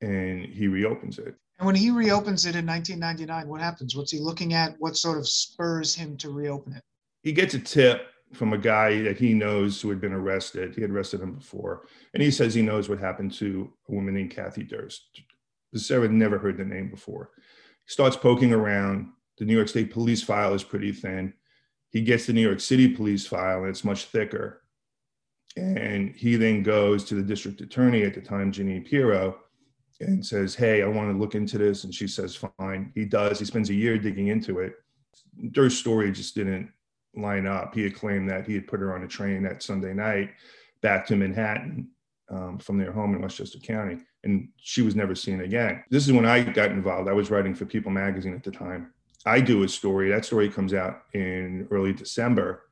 and 0.00 0.44
he 0.44 0.66
reopens 0.66 1.18
it. 1.18 1.36
And 1.58 1.66
when 1.66 1.76
he 1.76 1.90
reopens 1.90 2.46
it 2.46 2.56
in 2.56 2.66
1999, 2.66 3.48
what 3.48 3.60
happens? 3.60 3.94
What's 3.94 4.10
he 4.10 4.18
looking 4.18 4.52
at? 4.54 4.74
What 4.78 4.96
sort 4.96 5.18
of 5.18 5.28
spurs 5.28 5.94
him 5.94 6.16
to 6.16 6.30
reopen 6.30 6.72
it? 6.72 6.82
He 7.22 7.32
gets 7.32 7.54
a 7.54 7.60
tip 7.60 8.08
from 8.32 8.52
a 8.52 8.58
guy 8.58 9.02
that 9.02 9.18
he 9.18 9.34
knows 9.34 9.80
who 9.80 9.88
had 9.88 10.00
been 10.00 10.12
arrested. 10.12 10.74
He 10.74 10.80
had 10.80 10.90
arrested 10.90 11.20
him 11.20 11.34
before, 11.34 11.86
and 12.12 12.22
he 12.22 12.32
says 12.32 12.54
he 12.54 12.62
knows 12.62 12.88
what 12.88 12.98
happened 12.98 13.32
to 13.34 13.72
a 13.88 13.92
woman 13.92 14.14
named 14.14 14.32
Kathy 14.32 14.64
Durst. 14.64 15.22
Becerra 15.74 16.02
had 16.02 16.12
never 16.12 16.38
heard 16.38 16.56
the 16.56 16.64
name 16.64 16.90
before. 16.90 17.30
He 17.86 17.92
starts 17.92 18.16
poking 18.16 18.52
around. 18.52 19.12
The 19.38 19.44
New 19.44 19.54
York 19.54 19.68
State 19.68 19.92
police 19.92 20.24
file 20.24 20.54
is 20.54 20.64
pretty 20.64 20.90
thin. 20.90 21.34
He 21.90 22.00
gets 22.00 22.26
the 22.26 22.32
New 22.32 22.40
York 22.40 22.60
City 22.60 22.88
police 22.88 23.26
file, 23.26 23.60
and 23.60 23.68
it's 23.68 23.84
much 23.84 24.06
thicker. 24.06 24.62
And 25.56 26.14
he 26.14 26.36
then 26.36 26.62
goes 26.62 27.04
to 27.04 27.14
the 27.14 27.22
district 27.22 27.60
attorney 27.60 28.02
at 28.02 28.14
the 28.14 28.20
time, 28.20 28.52
Jeanine 28.52 28.88
Pirro, 28.88 29.36
and 30.00 30.24
says, 30.24 30.54
Hey, 30.54 30.82
I 30.82 30.86
want 30.86 31.12
to 31.12 31.18
look 31.18 31.34
into 31.34 31.58
this. 31.58 31.84
And 31.84 31.94
she 31.94 32.06
says, 32.06 32.36
Fine. 32.36 32.92
He 32.94 33.04
does. 33.04 33.38
He 33.38 33.44
spends 33.44 33.70
a 33.70 33.74
year 33.74 33.98
digging 33.98 34.28
into 34.28 34.60
it. 34.60 34.74
Durst's 35.52 35.80
story 35.80 36.12
just 36.12 36.34
didn't 36.34 36.70
line 37.14 37.46
up. 37.46 37.74
He 37.74 37.82
had 37.82 37.94
claimed 37.94 38.30
that 38.30 38.46
he 38.46 38.54
had 38.54 38.66
put 38.66 38.80
her 38.80 38.94
on 38.94 39.02
a 39.02 39.08
train 39.08 39.42
that 39.42 39.62
Sunday 39.62 39.92
night 39.92 40.30
back 40.80 41.06
to 41.06 41.16
Manhattan 41.16 41.88
um, 42.30 42.58
from 42.58 42.78
their 42.78 42.92
home 42.92 43.14
in 43.14 43.22
Westchester 43.22 43.58
County, 43.58 43.98
and 44.24 44.48
she 44.56 44.82
was 44.82 44.94
never 44.94 45.14
seen 45.14 45.40
again. 45.40 45.82
This 45.90 46.06
is 46.06 46.12
when 46.12 46.26
I 46.26 46.42
got 46.42 46.70
involved. 46.70 47.08
I 47.08 47.12
was 47.12 47.30
writing 47.30 47.54
for 47.54 47.66
People 47.66 47.90
magazine 47.90 48.34
at 48.34 48.44
the 48.44 48.50
time. 48.50 48.92
I 49.26 49.40
do 49.40 49.64
a 49.64 49.68
story. 49.68 50.08
That 50.10 50.24
story 50.24 50.48
comes 50.48 50.72
out 50.72 51.02
in 51.12 51.68
early 51.70 51.92
December. 51.92 52.62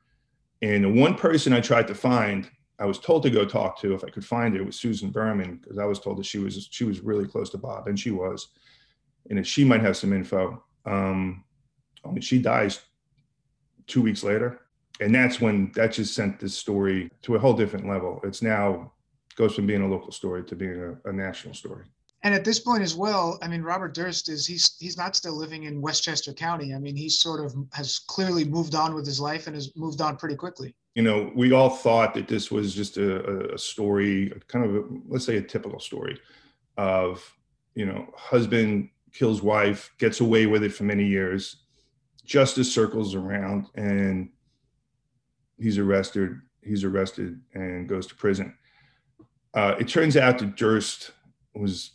And 0.61 0.83
the 0.83 0.89
one 0.89 1.15
person 1.15 1.53
I 1.53 1.61
tried 1.61 1.87
to 1.87 1.95
find 1.95 2.49
I 2.79 2.85
was 2.85 2.97
told 2.97 3.23
to 3.23 3.29
go 3.29 3.45
talk 3.45 3.79
to 3.81 3.93
if 3.93 4.03
I 4.03 4.09
could 4.09 4.25
find 4.25 4.55
it 4.55 4.65
was 4.65 4.79
Susan 4.79 5.09
Berman 5.09 5.57
because 5.57 5.77
I 5.77 5.85
was 5.85 5.99
told 5.99 6.17
that 6.17 6.25
she 6.25 6.39
was 6.39 6.67
she 6.71 6.85
was 6.85 7.01
really 7.01 7.27
close 7.27 7.49
to 7.51 7.57
Bob 7.57 7.87
and 7.87 7.99
she 7.99 8.11
was, 8.11 8.47
and 9.29 9.37
that 9.37 9.47
she 9.47 9.65
might 9.65 9.81
have 9.81 9.97
some 9.97 10.13
info. 10.13 10.63
Um, 10.85 11.43
I 12.05 12.09
mean, 12.09 12.21
she 12.21 12.41
dies 12.41 12.81
two 13.87 14.01
weeks 14.01 14.23
later, 14.23 14.61
and 15.01 15.13
that's 15.13 15.41
when 15.41 15.71
that 15.75 15.91
just 15.91 16.15
sent 16.15 16.39
this 16.39 16.57
story 16.57 17.11
to 17.23 17.35
a 17.35 17.39
whole 17.39 17.53
different 17.53 17.87
level. 17.87 18.21
It's 18.23 18.41
now 18.41 18.93
goes 19.35 19.55
from 19.55 19.67
being 19.67 19.81
a 19.81 19.87
local 19.87 20.11
story 20.11 20.43
to 20.43 20.55
being 20.55 20.97
a, 21.05 21.09
a 21.09 21.13
national 21.13 21.53
story. 21.53 21.85
And 22.23 22.33
at 22.33 22.43
this 22.43 22.59
point 22.59 22.83
as 22.83 22.95
well, 22.95 23.39
I 23.41 23.47
mean, 23.47 23.61
Robert 23.61 23.93
Durst 23.93 24.27
is 24.27 24.45
he's 24.45 24.75
he's 24.79 24.97
not 24.97 25.15
still 25.15 25.33
living 25.33 25.63
in 25.63 25.81
Westchester 25.81 26.33
County. 26.33 26.73
I 26.73 26.79
mean, 26.79 26.95
he 26.95 27.07
sort 27.07 27.43
of 27.45 27.55
has 27.71 27.99
clearly 27.99 28.43
moved 28.43 28.75
on 28.75 28.93
with 28.93 29.05
his 29.05 29.19
life 29.19 29.47
and 29.47 29.55
has 29.55 29.75
moved 29.77 30.01
on 30.01 30.17
pretty 30.17 30.35
quickly 30.35 30.75
you 30.99 31.03
know, 31.03 31.31
we 31.33 31.53
all 31.53 31.69
thought 31.69 32.13
that 32.15 32.27
this 32.27 32.51
was 32.51 32.75
just 32.75 32.97
a, 32.97 33.53
a 33.53 33.57
story, 33.57 34.33
kind 34.47 34.65
of, 34.65 34.75
a, 34.75 34.83
let's 35.07 35.25
say, 35.25 35.37
a 35.37 35.41
typical 35.41 35.79
story 35.79 36.19
of, 36.77 37.23
you 37.73 37.85
know, 37.85 38.11
husband 38.17 38.89
kills 39.13 39.41
wife, 39.41 39.91
gets 39.97 40.19
away 40.19 40.45
with 40.45 40.61
it 40.61 40.73
for 40.73 40.83
many 40.83 41.05
years, 41.05 41.63
justice 42.25 42.73
circles 42.73 43.15
around, 43.15 43.67
and 43.75 44.29
he's 45.57 45.77
arrested. 45.77 46.37
He's 46.61 46.83
arrested 46.83 47.39
and 47.53 47.87
goes 47.87 48.05
to 48.07 48.15
prison. 48.15 48.53
Uh, 49.53 49.75
it 49.79 49.87
turns 49.87 50.17
out 50.17 50.37
that 50.39 50.57
Durst 50.57 51.11
was 51.55 51.91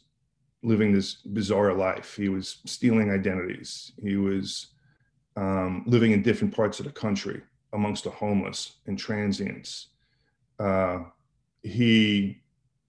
living 0.65 0.93
this 0.93 1.15
bizarre 1.15 1.73
life. 1.75 2.17
He 2.17 2.29
was 2.29 2.59
stealing 2.65 3.11
identities. 3.11 3.93
He 4.03 4.17
was 4.17 4.69
um, 5.37 5.85
living 5.87 6.13
in 6.13 6.23
different 6.23 6.55
parts 6.55 6.81
of 6.81 6.87
the 6.87 6.93
country 6.93 7.43
amongst 7.73 8.05
the 8.05 8.11
homeless 8.11 8.77
and 8.87 8.99
transients. 8.99 9.89
Uh, 10.59 11.01
he 11.63 12.43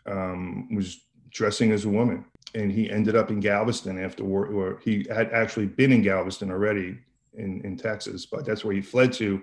um, 0.05 0.73
was 0.73 1.01
dressing 1.29 1.71
as 1.71 1.85
a 1.85 1.89
woman 1.89 2.25
and 2.55 2.71
he 2.71 2.89
ended 2.89 3.15
up 3.15 3.29
in 3.29 3.39
Galveston 3.39 4.01
after 4.01 4.23
war, 4.23 4.47
or 4.47 4.79
he 4.83 5.05
had 5.09 5.31
actually 5.31 5.65
been 5.67 5.91
in 5.91 6.01
Galveston 6.01 6.49
already 6.49 6.97
in, 7.33 7.61
in 7.65 7.75
Texas, 7.75 8.25
but 8.25 8.45
that's 8.45 8.63
where 8.63 8.73
he 8.73 8.81
fled 8.81 9.11
to 9.13 9.41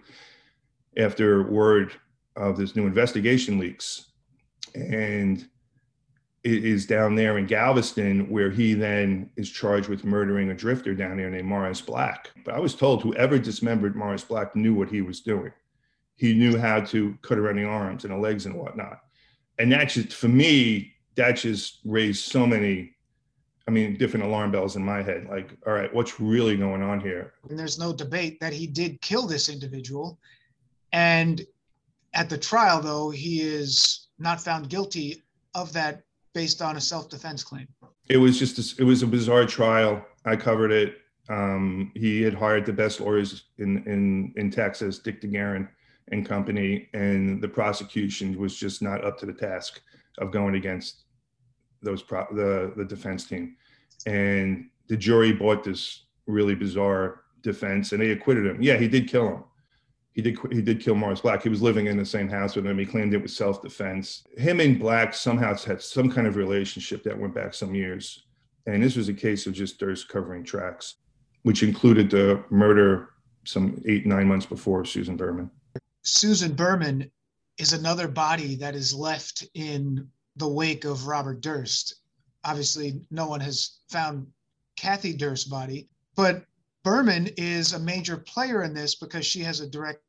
after 0.97 1.43
word 1.51 1.93
of 2.37 2.57
this 2.57 2.75
new 2.75 2.87
investigation 2.87 3.59
leaks. 3.59 4.13
And 4.75 5.47
is 6.45 6.87
down 6.87 7.15
there 7.15 7.39
in 7.39 7.47
Galveston 7.47 8.29
where 8.29 8.51
he 8.51 8.75
then 8.75 9.31
is 9.37 9.49
charged 9.49 9.89
with 9.89 10.05
murdering 10.05 10.51
a 10.51 10.55
drifter 10.55 10.95
down 10.95 11.17
there 11.17 11.31
named 11.31 11.47
Morris 11.47 11.81
Black. 11.81 12.31
But 12.45 12.55
I 12.55 12.59
was 12.59 12.75
told 12.75 13.03
whoever 13.03 13.39
dismembered 13.39 13.95
Morris 13.95 14.25
Black 14.25 14.57
knew 14.57 14.75
what 14.75 14.89
he 14.89 15.03
was 15.03 15.21
doing. 15.21 15.53
He 16.17 16.35
knew 16.35 16.59
how 16.59 16.81
to 16.81 17.17
cut 17.23 17.39
around 17.39 17.57
the 17.57 17.65
arms 17.65 18.05
and 18.05 18.13
the 18.13 18.19
legs 18.19 18.47
and 18.47 18.57
whatnot. 18.57 19.01
And 19.59 19.71
that 19.73 19.91
just, 19.91 20.13
for 20.13 20.29
me, 20.29 20.95
that 21.15 21.33
just 21.33 21.79
raised 21.85 22.25
so 22.25 22.47
many, 22.47 22.97
I 23.69 23.71
mean, 23.71 23.97
different 23.97 24.27
alarm 24.27 24.51
bells 24.51 24.75
in 24.75 24.85
my 24.85 25.03
head. 25.03 25.29
Like, 25.29 25.57
all 25.67 25.73
right, 25.73 25.93
what's 25.95 26.19
really 26.19 26.57
going 26.57 26.83
on 26.83 27.01
here? 27.01 27.35
And 27.49 27.59
there's 27.59 27.79
no 27.79 27.93
debate 27.93 28.41
that 28.41 28.53
he 28.53 28.67
did 28.67 29.01
kill 29.01 29.27
this 29.27 29.49
individual. 29.49 30.19
And 30.93 31.41
at 32.15 32.29
the 32.29 32.39
trial, 32.39 32.81
though, 32.81 33.11
he 33.11 33.41
is 33.41 34.09
not 34.19 34.41
found 34.41 34.69
guilty 34.69 35.23
of 35.55 35.73
that 35.75 36.03
based 36.33 36.63
on 36.63 36.77
a 36.77 36.81
self-defense 36.81 37.45
claim. 37.45 37.69
It 38.09 38.17
was 38.17 38.39
just 38.39 38.59
a, 38.59 38.83
it 38.83 38.85
was 38.85 39.03
a 39.03 39.07
bizarre 39.07 39.47
trial. 39.47 40.05
I 40.25 40.37
covered 40.37 40.73
it. 40.73 40.99
Um, 41.29 41.93
he 41.95 42.23
had 42.23 42.35
hired 42.35 42.67
the 42.67 42.73
best 42.73 43.01
lawyers 43.01 43.45
in 43.59 43.85
in 43.87 44.33
in 44.37 44.51
Texas, 44.51 44.99
Dick 44.99 45.21
DeGuerin 45.21 45.69
and 46.11 46.27
company, 46.27 46.89
and 46.95 47.41
the 47.41 47.49
prosecution 47.49 48.37
was 48.39 48.57
just 48.57 48.83
not 48.83 49.05
up 49.05 49.19
to 49.19 49.27
the 49.27 49.33
task 49.33 49.81
of 50.19 50.33
going 50.33 50.57
against 50.57 51.05
those 51.81 52.03
pro- 52.03 52.27
the 52.33 52.73
the 52.77 52.85
defense 52.85 53.25
team, 53.25 53.57
and 54.07 54.69
the 54.89 54.97
jury 54.97 55.33
bought 55.33 55.63
this 55.63 56.07
really 56.27 56.55
bizarre 56.55 57.23
defense, 57.43 57.93
and 57.93 58.03
they 58.03 58.11
acquitted 58.11 58.47
him. 58.47 58.61
Yeah, 58.61 58.77
he 58.77 58.89
did 58.89 59.09
kill 59.09 59.29
him, 59.29 59.45
he 60.15 60.21
did 60.21 60.39
he 60.51 60.61
did 60.61 60.81
kill 60.81 60.95
Morris 60.95 61.21
Black. 61.21 61.43
He 61.43 61.49
was 61.49 61.63
living 61.63 61.87
in 61.87 61.97
the 61.97 62.05
same 62.05 62.29
house 62.29 62.55
with 62.55 62.67
him. 62.67 62.79
He 62.79 62.85
claimed 62.87 63.15
it 63.15 63.23
was 63.23 63.35
self 63.35 63.63
defense. 63.63 64.25
Him 64.37 64.61
and 64.61 64.79
Black 64.79 65.15
somehow 65.15 65.57
had 65.57 65.81
some 65.81 66.11
kind 66.11 66.27
of 66.27 66.37
relationship 66.37 67.03
that 67.05 67.19
went 67.19 67.35
back 67.35 67.55
some 67.55 67.75
years, 67.75 68.25
and 68.67 68.83
this 68.83 68.97
was 68.97 69.09
a 69.09 69.15
case 69.15 69.47
of 69.47 69.55
just 69.55 69.79
Durst 69.79 70.09
covering 70.09 70.45
tracks, 70.45 70.97
which 71.43 71.63
included 71.63 72.11
the 72.11 72.45
murder 72.51 73.11
some 73.45 73.83
eight 73.87 74.07
nine 74.07 74.29
months 74.29 74.47
before 74.47 74.85
Susan 74.85 75.17
Berman. 75.17 75.51
Susan 76.03 76.53
Berman 76.53 77.11
is 77.59 77.73
another 77.73 78.09
body 78.09 78.57
that 78.57 78.75
is 78.75 78.95
left 78.95 79.47
in 79.55 80.09
the 80.37 80.49
wake 80.49 80.85
of 80.85 81.07
Robert 81.07 81.41
Durst. 81.41 82.01
Obviously, 82.45 83.01
no 83.11 83.29
one 83.29 83.41
has 83.41 83.79
found 83.89 84.27
Kathy 84.77 85.15
Durst's 85.15 85.49
body, 85.49 85.89
but 86.17 86.45
Berman 86.85 87.29
is 87.37 87.73
a 87.73 87.79
major 87.79 88.17
player 88.17 88.63
in 88.63 88.75
this 88.75 88.97
because 88.97 89.25
she 89.25 89.41
has 89.41 89.61
a 89.61 89.69
direct 89.69 90.01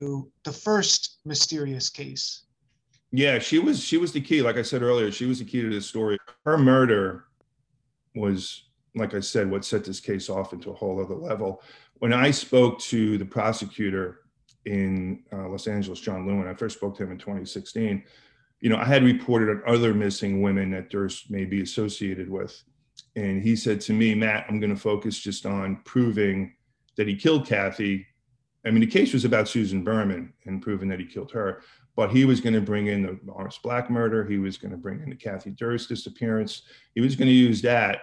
to 0.00 0.30
the 0.44 0.52
first 0.52 1.18
mysterious 1.24 1.88
case. 1.88 2.42
Yeah, 3.12 3.38
she 3.38 3.60
was 3.60 3.80
she 3.82 3.96
was 3.96 4.12
the 4.12 4.20
key. 4.20 4.42
Like 4.42 4.56
I 4.56 4.62
said 4.62 4.82
earlier, 4.82 5.12
she 5.12 5.26
was 5.26 5.38
the 5.38 5.44
key 5.44 5.62
to 5.62 5.70
this 5.70 5.86
story. 5.86 6.18
Her 6.44 6.58
murder 6.58 7.26
was, 8.16 8.64
like 8.96 9.14
I 9.14 9.20
said, 9.20 9.48
what 9.48 9.64
set 9.64 9.84
this 9.84 10.00
case 10.00 10.28
off 10.28 10.52
into 10.52 10.70
a 10.70 10.74
whole 10.74 11.00
other 11.00 11.14
level. 11.14 11.62
When 11.98 12.12
I 12.12 12.32
spoke 12.32 12.80
to 12.80 13.16
the 13.16 13.24
prosecutor 13.24 14.22
in 14.64 15.22
uh, 15.32 15.48
Los 15.48 15.68
Angeles, 15.68 16.00
John 16.00 16.26
Lewin, 16.26 16.48
I 16.48 16.54
first 16.54 16.76
spoke 16.76 16.96
to 16.96 17.04
him 17.04 17.12
in 17.12 17.18
2016. 17.18 18.02
You 18.60 18.70
know, 18.70 18.78
I 18.78 18.84
had 18.84 19.04
reported 19.04 19.48
on 19.50 19.62
other 19.72 19.94
missing 19.94 20.42
women 20.42 20.72
that 20.72 20.90
Durst 20.90 21.30
may 21.30 21.44
be 21.44 21.62
associated 21.62 22.28
with 22.28 22.64
and 23.16 23.42
he 23.42 23.54
said 23.54 23.80
to 23.82 23.92
me, 23.92 24.14
Matt, 24.14 24.46
I'm 24.48 24.58
going 24.58 24.74
to 24.74 24.80
focus 24.80 25.18
just 25.18 25.46
on 25.46 25.76
proving 25.84 26.54
that 26.96 27.06
he 27.06 27.14
killed 27.14 27.46
Kathy. 27.46 28.06
I 28.66 28.70
mean, 28.70 28.80
the 28.80 28.86
case 28.86 29.12
was 29.12 29.24
about 29.24 29.48
Susan 29.48 29.84
Berman 29.84 30.32
and 30.46 30.62
proving 30.62 30.88
that 30.88 30.98
he 30.98 31.06
killed 31.06 31.30
her, 31.32 31.62
but 31.96 32.10
he 32.10 32.24
was 32.24 32.40
going 32.40 32.54
to 32.54 32.60
bring 32.60 32.88
in 32.88 33.02
the 33.02 33.18
Morris 33.24 33.58
Black 33.62 33.90
murder. 33.90 34.24
He 34.24 34.38
was 34.38 34.56
going 34.56 34.72
to 34.72 34.76
bring 34.76 35.00
in 35.00 35.10
the 35.10 35.16
Kathy 35.16 35.50
Durst 35.50 35.88
disappearance. 35.88 36.62
He 36.94 37.00
was 37.00 37.14
going 37.14 37.28
to 37.28 37.34
use 37.34 37.62
that 37.62 38.02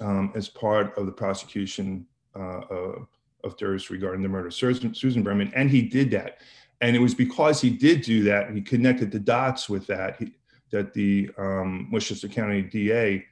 um, 0.00 0.32
as 0.34 0.48
part 0.48 0.96
of 0.98 1.06
the 1.06 1.12
prosecution 1.12 2.06
uh, 2.34 2.60
of, 2.68 3.06
of 3.44 3.56
Durst 3.56 3.88
regarding 3.88 4.22
the 4.22 4.28
murder 4.28 4.48
of 4.48 4.54
Susan, 4.54 5.22
Berman, 5.22 5.52
and 5.54 5.70
he 5.70 5.82
did 5.82 6.10
that. 6.10 6.38
And 6.80 6.96
it 6.96 6.98
was 6.98 7.14
because 7.14 7.60
he 7.60 7.70
did 7.70 8.02
do 8.02 8.24
that, 8.24 8.50
he 8.50 8.60
connected 8.60 9.10
the 9.10 9.20
dots 9.20 9.68
with 9.68 9.86
that, 9.86 10.16
he, 10.16 10.32
that 10.72 10.92
the 10.92 11.30
um, 11.38 11.88
Westchester 11.92 12.28
County 12.28 12.62
DA 12.62 13.24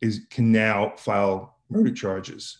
is 0.00 0.26
can 0.30 0.52
now 0.52 0.94
file 0.96 1.58
murder 1.70 1.92
charges 1.92 2.58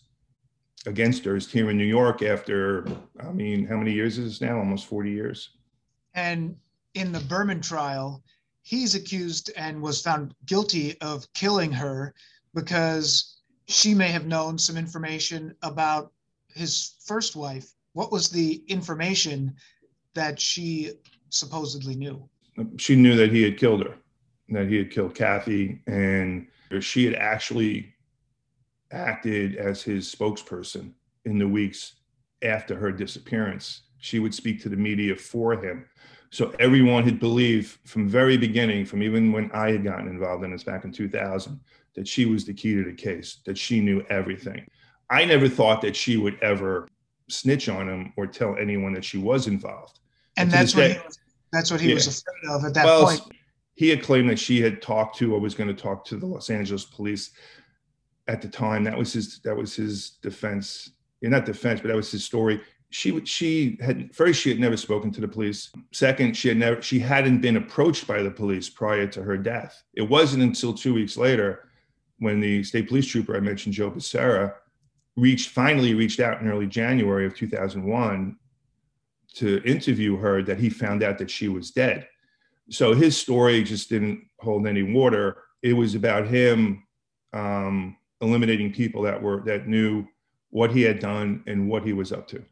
against 0.86 1.24
Durst 1.24 1.50
here 1.50 1.70
in 1.70 1.78
New 1.78 1.84
York 1.84 2.22
after, 2.22 2.86
I 3.20 3.32
mean, 3.32 3.66
how 3.66 3.76
many 3.76 3.92
years 3.92 4.18
is 4.18 4.38
this 4.38 4.40
now? 4.40 4.58
Almost 4.58 4.86
40 4.86 5.10
years. 5.10 5.50
And 6.14 6.56
in 6.94 7.12
the 7.12 7.20
Berman 7.20 7.60
trial, 7.60 8.22
he's 8.62 8.94
accused 8.94 9.50
and 9.56 9.80
was 9.80 10.02
found 10.02 10.34
guilty 10.46 10.98
of 11.00 11.30
killing 11.32 11.72
her 11.72 12.14
because 12.54 13.38
she 13.66 13.94
may 13.94 14.08
have 14.08 14.26
known 14.26 14.58
some 14.58 14.76
information 14.76 15.54
about 15.62 16.12
his 16.54 16.94
first 17.04 17.34
wife. 17.34 17.72
What 17.94 18.12
was 18.12 18.28
the 18.28 18.62
information 18.68 19.54
that 20.14 20.38
she 20.38 20.92
supposedly 21.30 21.96
knew? 21.96 22.28
She 22.76 22.94
knew 22.94 23.16
that 23.16 23.32
he 23.32 23.42
had 23.42 23.58
killed 23.58 23.84
her, 23.84 23.96
that 24.50 24.68
he 24.68 24.76
had 24.76 24.90
killed 24.90 25.14
Kathy, 25.14 25.80
and 25.86 26.46
Uh, 26.76 26.80
she 26.80 27.04
had 27.04 27.14
actually 27.14 27.94
acted 28.90 29.56
as 29.56 29.82
his 29.82 30.12
spokesperson 30.12 30.92
in 31.24 31.38
the 31.38 31.48
weeks 31.48 31.94
after 32.42 32.76
her 32.76 32.92
disappearance. 32.92 33.82
She 33.98 34.18
would 34.18 34.34
speak 34.34 34.62
to 34.62 34.68
the 34.68 34.76
media 34.76 35.16
for 35.16 35.54
him. 35.54 35.86
So 36.30 36.52
everyone 36.58 37.04
had 37.04 37.20
believed 37.20 37.78
from 37.84 38.08
very 38.08 38.36
beginning, 38.36 38.86
from 38.86 39.02
even 39.02 39.32
when 39.32 39.50
I 39.52 39.70
had 39.70 39.84
gotten 39.84 40.08
involved 40.08 40.44
in 40.44 40.50
this 40.50 40.64
back 40.64 40.84
in 40.84 40.92
2000, 40.92 41.60
that 41.94 42.08
she 42.08 42.26
was 42.26 42.44
the 42.44 42.52
key 42.52 42.74
to 42.74 42.84
the 42.84 42.92
case, 42.92 43.38
that 43.46 43.56
she 43.56 43.80
knew 43.80 44.04
everything. 44.10 44.66
I 45.10 45.24
never 45.24 45.48
thought 45.48 45.80
that 45.82 45.94
she 45.94 46.16
would 46.16 46.38
ever 46.42 46.88
snitch 47.28 47.68
on 47.68 47.88
him 47.88 48.12
or 48.16 48.26
tell 48.26 48.56
anyone 48.56 48.92
that 48.94 49.04
she 49.04 49.18
was 49.18 49.46
involved. 49.46 50.00
And, 50.36 50.48
and 50.48 50.52
that's 50.52 50.74
what 50.74 50.88
day, 50.88 50.94
he 50.94 51.06
was, 51.06 51.18
that's 51.52 51.70
what 51.70 51.80
he 51.80 51.88
yeah. 51.90 51.94
was 51.94 52.06
afraid 52.08 52.56
of 52.56 52.64
at 52.64 52.74
that 52.74 52.84
well, 52.84 53.06
point. 53.06 53.20
He 53.74 53.88
had 53.88 54.02
claimed 54.02 54.30
that 54.30 54.38
she 54.38 54.60
had 54.60 54.80
talked 54.80 55.18
to 55.18 55.34
or 55.34 55.40
was 55.40 55.54
going 55.54 55.74
to 55.74 55.82
talk 55.82 56.04
to 56.06 56.16
the 56.16 56.26
Los 56.26 56.50
Angeles 56.50 56.84
police 56.84 57.32
at 58.28 58.40
the 58.40 58.48
time. 58.48 58.84
That 58.84 58.96
was 58.96 59.12
his 59.12 59.40
that 59.40 59.56
was 59.56 59.74
his 59.74 60.10
defense. 60.22 60.90
Yeah, 61.20 61.30
not 61.30 61.46
defense, 61.46 61.80
but 61.80 61.88
that 61.88 61.96
was 61.96 62.10
his 62.10 62.24
story 62.24 62.60
she 62.94 63.24
she 63.24 63.76
had 63.80 64.14
first 64.14 64.40
she 64.40 64.48
had 64.48 64.60
never 64.60 64.76
spoken 64.76 65.10
to 65.10 65.20
the 65.20 65.26
police 65.26 65.72
second 65.92 66.36
she 66.36 66.46
had 66.46 66.56
never 66.56 66.80
she 66.80 67.00
hadn't 67.00 67.40
been 67.40 67.56
approached 67.56 68.06
by 68.06 68.22
the 68.22 68.30
police 68.30 68.70
prior 68.70 69.04
to 69.04 69.20
her 69.20 69.36
death 69.36 69.82
it 69.94 70.08
wasn't 70.08 70.40
until 70.40 70.72
two 70.72 70.94
weeks 70.94 71.16
later 71.16 71.68
when 72.18 72.38
the 72.38 72.62
state 72.62 72.86
police 72.86 73.04
trooper 73.04 73.36
i 73.36 73.40
mentioned 73.40 73.74
joe 73.74 73.90
becerra 73.90 74.54
reached 75.16 75.50
finally 75.50 75.92
reached 75.92 76.20
out 76.20 76.40
in 76.40 76.48
early 76.48 76.68
january 76.68 77.26
of 77.26 77.34
2001 77.34 78.36
to 79.34 79.60
interview 79.64 80.16
her 80.16 80.40
that 80.40 80.60
he 80.60 80.70
found 80.70 81.02
out 81.02 81.18
that 81.18 81.28
she 81.28 81.48
was 81.48 81.72
dead 81.72 82.06
so 82.70 82.94
his 82.94 83.16
story 83.16 83.62
just 83.62 83.88
didn't 83.88 84.26
hold 84.40 84.66
any 84.66 84.82
water. 84.82 85.36
It 85.62 85.72
was 85.72 85.94
about 85.94 86.26
him 86.26 86.84
um, 87.32 87.96
eliminating 88.20 88.72
people 88.72 89.02
that 89.02 89.20
were 89.20 89.42
that 89.44 89.66
knew 89.66 90.06
what 90.50 90.70
he 90.70 90.82
had 90.82 90.98
done 90.98 91.42
and 91.46 91.68
what 91.68 91.84
he 91.84 91.92
was 91.92 92.12
up 92.12 92.28
to. 92.28 92.42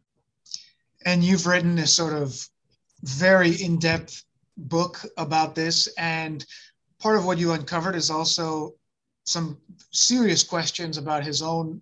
And 1.05 1.23
you've 1.23 1.47
written 1.47 1.77
this 1.77 1.93
sort 1.93 2.15
of 2.15 2.37
very 3.03 3.51
in-depth 3.51 4.25
book 4.57 5.01
about 5.17 5.55
this. 5.55 5.89
And 5.99 6.45
part 7.01 7.17
of 7.17 7.25
what 7.25 7.39
you 7.39 7.53
uncovered 7.53 7.95
is 7.95 8.11
also 8.11 8.75
some 9.25 9.59
serious 9.93 10.43
questions 10.43 10.99
about 10.99 11.25
his 11.25 11.43
own 11.43 11.81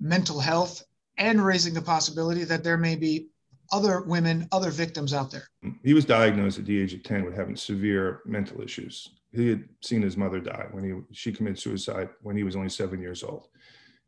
mental 0.00 0.40
health 0.40 0.82
and 1.16 1.44
raising 1.44 1.74
the 1.74 1.82
possibility 1.82 2.44
that 2.44 2.64
there 2.64 2.76
may 2.76 2.96
be 2.96 3.28
other 3.72 4.02
women 4.02 4.46
other 4.52 4.70
victims 4.70 5.12
out 5.12 5.30
there 5.30 5.48
he 5.82 5.94
was 5.94 6.04
diagnosed 6.04 6.58
at 6.58 6.66
the 6.66 6.78
age 6.80 6.94
of 6.94 7.02
10 7.02 7.24
with 7.24 7.34
having 7.34 7.56
severe 7.56 8.20
mental 8.26 8.60
issues 8.60 9.10
he 9.32 9.48
had 9.48 9.68
seen 9.80 10.02
his 10.02 10.16
mother 10.16 10.40
die 10.40 10.66
when 10.72 10.84
he 10.84 11.14
she 11.14 11.32
committed 11.32 11.58
suicide 11.58 12.08
when 12.22 12.36
he 12.36 12.42
was 12.42 12.56
only 12.56 12.68
seven 12.68 13.00
years 13.00 13.22
old 13.22 13.48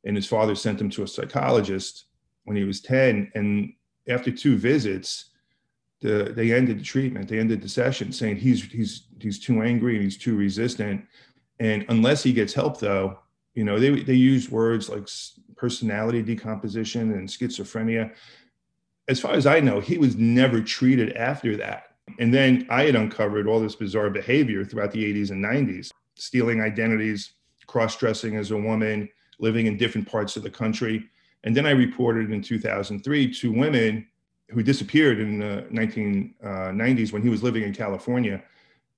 and 0.05 0.15
his 0.15 0.27
father 0.27 0.55
sent 0.55 0.81
him 0.81 0.91
to 0.91 1.03
a 1.03 1.09
psychologist 1.09 2.07
when 2.45 2.57
he 2.57 2.65
was 2.65 2.81
10 2.81 3.33
and 3.35 3.73
after 4.09 4.31
two 4.31 4.57
visits, 4.57 5.31
the, 6.01 6.33
they 6.35 6.53
ended 6.53 6.81
the 6.81 6.85
treatment. 6.85 7.29
They 7.29 7.39
ended 7.39 7.63
the 7.63 7.69
session 7.69 8.13
saying 8.13 8.37
he's 8.37 8.63
he's 8.65 9.07
he's 9.21 9.39
too 9.39 9.63
angry 9.63 9.95
and 9.95 10.05
he's 10.05 10.19
too 10.19 10.37
resistant. 10.37 11.05
And 11.61 11.87
unless 11.89 12.23
he 12.23 12.33
gets 12.33 12.53
help, 12.53 12.79
though, 12.79 13.19
you 13.55 13.65
know, 13.65 13.79
they 13.79 14.03
they 14.03 14.15
use 14.15 14.51
words 14.51 14.89
like 14.89 15.09
personality 15.57 16.23
decompensation 16.23 17.15
and 17.15 17.29
schizophrenia. 17.29 18.13
As 19.09 19.21
far 19.21 19.33
as 19.35 19.47
I 19.47 19.61
know, 19.61 19.81
he 19.81 19.99
was 19.99 20.17
never 20.17 20.61
treated 20.61 21.13
after 21.15 21.57
that. 21.59 21.95
And 22.19 22.33
then 22.33 22.67
I 22.71 22.85
had 22.85 22.95
uncovered 22.95 23.47
all 23.47 23.61
this 23.61 23.77
bizarre 23.77 24.11
behavior 24.11 24.65
throughout 24.65 24.93
the 24.93 25.05
80s 25.05 25.31
and 25.31 25.45
90s, 25.45 25.91
stealing 26.17 26.61
identities, 26.61 27.33
cross-dressing 27.67 28.37
as 28.37 28.51
a 28.51 28.57
woman, 28.57 29.09
living 29.39 29.67
in 29.67 29.77
different 29.77 30.09
parts 30.09 30.37
of 30.37 30.43
the 30.43 30.51
country. 30.51 31.05
And 31.45 31.57
then 31.57 31.67
I 31.67 31.71
reported 31.71 32.31
in 32.31 32.43
2003 32.43 33.33
two 33.33 33.53
women 33.53 34.07
who 34.51 34.63
disappeared 34.63 35.19
in 35.19 35.39
the 35.39 35.67
1990s 35.73 37.09
uh, 37.09 37.13
when 37.13 37.23
he 37.23 37.29
was 37.29 37.43
living 37.43 37.63
in 37.63 37.75
California. 37.75 38.43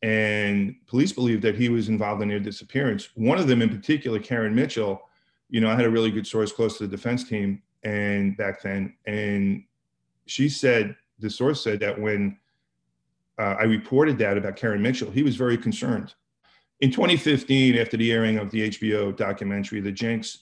And 0.03 0.77
police 0.87 1.13
believed 1.13 1.43
that 1.43 1.57
he 1.57 1.69
was 1.69 1.89
involved 1.89 2.23
in 2.23 2.29
their 2.29 2.41
disappearance. 2.41 3.09
One 3.15 3.39
of 3.39 3.49
them 3.49 3.63
in 3.63 3.71
particular, 3.71 4.19
Karen 4.19 4.55
Mitchell, 4.55 5.03
you 5.49 5.61
know, 5.61 5.71
I 5.71 5.77
had 5.77 5.85
a 5.85 5.91
really 5.91 6.11
good 6.11 6.27
source 6.27 6.53
close 6.53 6.77
to 6.79 6.87
the 6.87 6.97
defense 6.97 7.29
team 7.29 7.63
and 7.83 8.37
back 8.37 8.63
then. 8.63 8.95
And 9.07 9.65
she 10.27 10.49
said, 10.49 10.97
the 11.19 11.31
source 11.31 11.63
said 11.63 11.81
that 11.81 11.99
when 11.99 12.39
uh, 13.39 13.57
I 13.59 13.65
reported 13.65 14.19
that 14.19 14.37
about 14.37 14.57
Karen 14.57 14.83
Mitchell, 14.83 15.11
he 15.11 15.23
was 15.23 15.37
very 15.37 15.57
concerned. 15.57 16.15
In 16.81 16.91
2015, 16.91 17.77
after 17.79 17.97
the 17.97 18.13
airing 18.13 18.39
of 18.39 18.51
the 18.51 18.69
HBO 18.69 19.17
documentary, 19.17 19.81
The 19.81 19.93
Jinx, 19.93 20.41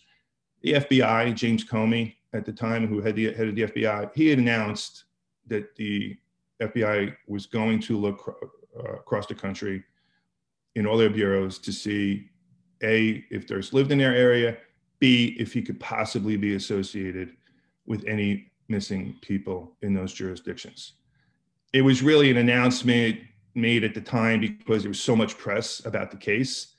the 0.63 0.75
FBI, 0.75 1.35
James 1.35 1.65
Comey 1.65 2.17
at 2.33 2.45
the 2.45 2.53
time, 2.53 2.87
who 2.87 3.01
had 3.01 3.15
the 3.15 3.33
head 3.33 3.49
of 3.49 3.55
the 3.55 3.63
FBI, 3.63 4.11
he 4.15 4.29
had 4.29 4.39
announced 4.39 5.05
that 5.47 5.77
the 5.77 6.17
FBI 6.61 7.15
was 7.29 7.47
going 7.47 7.81
to 7.81 7.97
look 7.97 8.53
uh, 8.77 8.95
across 8.95 9.27
the 9.27 9.35
country 9.35 9.85
in 10.75 10.87
all 10.87 10.97
their 10.97 11.11
bureaus 11.11 11.59
to 11.59 11.73
see 11.73 12.29
a 12.83 13.25
if 13.31 13.47
there's 13.47 13.73
lived 13.73 13.93
in 13.93 13.99
their 13.99 14.15
area, 14.15 14.57
b 14.99 15.37
if 15.39 15.53
he 15.53 15.63
could 15.63 15.79
possibly 15.79 16.37
be 16.37 16.55
associated 16.55 17.37
with 17.87 18.05
any 18.07 18.51
missing 18.69 19.17
people 19.21 19.77
in 19.83 19.95
those 19.95 20.13
jurisdictions. 20.13 20.93
It 21.73 21.83
was 21.83 22.03
really 22.03 22.31
an 22.31 22.37
announcement 22.37 23.21
made 23.55 23.85
at 23.85 23.95
the 23.95 24.01
time 24.01 24.41
because 24.41 24.83
there 24.83 24.91
was 24.91 25.01
so 25.01 25.15
much 25.15 25.39
press 25.39 25.85
about 25.85 26.11
the 26.11 26.17
case 26.17 26.75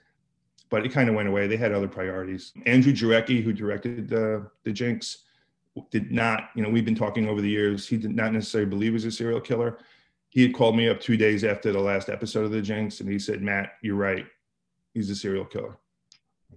but 0.69 0.85
it 0.85 0.91
kind 0.91 1.09
of 1.09 1.15
went 1.15 1.27
away. 1.27 1.47
They 1.47 1.57
had 1.57 1.71
other 1.71 1.87
priorities. 1.87 2.51
Andrew 2.65 2.93
Jarecki, 2.93 3.43
who 3.43 3.53
directed 3.53 4.09
the 4.09 4.49
the 4.63 4.71
Jinx, 4.71 5.19
did 5.91 6.11
not. 6.11 6.49
You 6.55 6.63
know, 6.63 6.69
we've 6.69 6.85
been 6.85 6.95
talking 6.95 7.27
over 7.27 7.41
the 7.41 7.49
years. 7.49 7.87
He 7.87 7.97
did 7.97 8.15
not 8.15 8.33
necessarily 8.33 8.69
believe 8.69 8.89
he 8.89 8.93
was 8.93 9.05
a 9.05 9.11
serial 9.11 9.41
killer. 9.41 9.79
He 10.29 10.41
had 10.41 10.53
called 10.53 10.75
me 10.75 10.89
up 10.89 10.99
two 10.99 11.17
days 11.17 11.43
after 11.43 11.71
the 11.71 11.79
last 11.79 12.09
episode 12.09 12.45
of 12.45 12.51
the 12.51 12.61
Jinx, 12.61 12.99
and 12.99 13.09
he 13.09 13.19
said, 13.19 13.41
"Matt, 13.41 13.73
you're 13.81 13.95
right. 13.95 14.25
He's 14.93 15.09
a 15.09 15.15
serial 15.15 15.45
killer." 15.45 15.77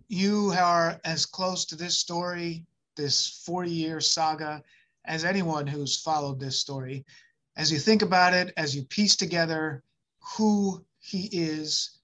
You 0.09 0.53
are 0.57 0.99
as 1.05 1.27
close 1.27 1.65
to 1.67 1.77
this 1.77 1.99
story, 1.99 2.67
this 2.97 3.43
40 3.45 3.71
year 3.71 4.01
saga, 4.01 4.63
as 5.05 5.25
anyone 5.25 5.67
who's 5.67 6.01
followed 6.01 6.39
this 6.39 6.59
story. 6.59 7.05
As 7.57 7.73
you 7.73 7.79
think 7.79 8.03
about 8.03 8.35
it, 8.35 8.53
as 8.57 8.75
you 8.75 8.85
piece 8.85 9.17
together 9.17 9.83
who 10.37 10.85
he 11.01 11.29
is, 11.33 11.99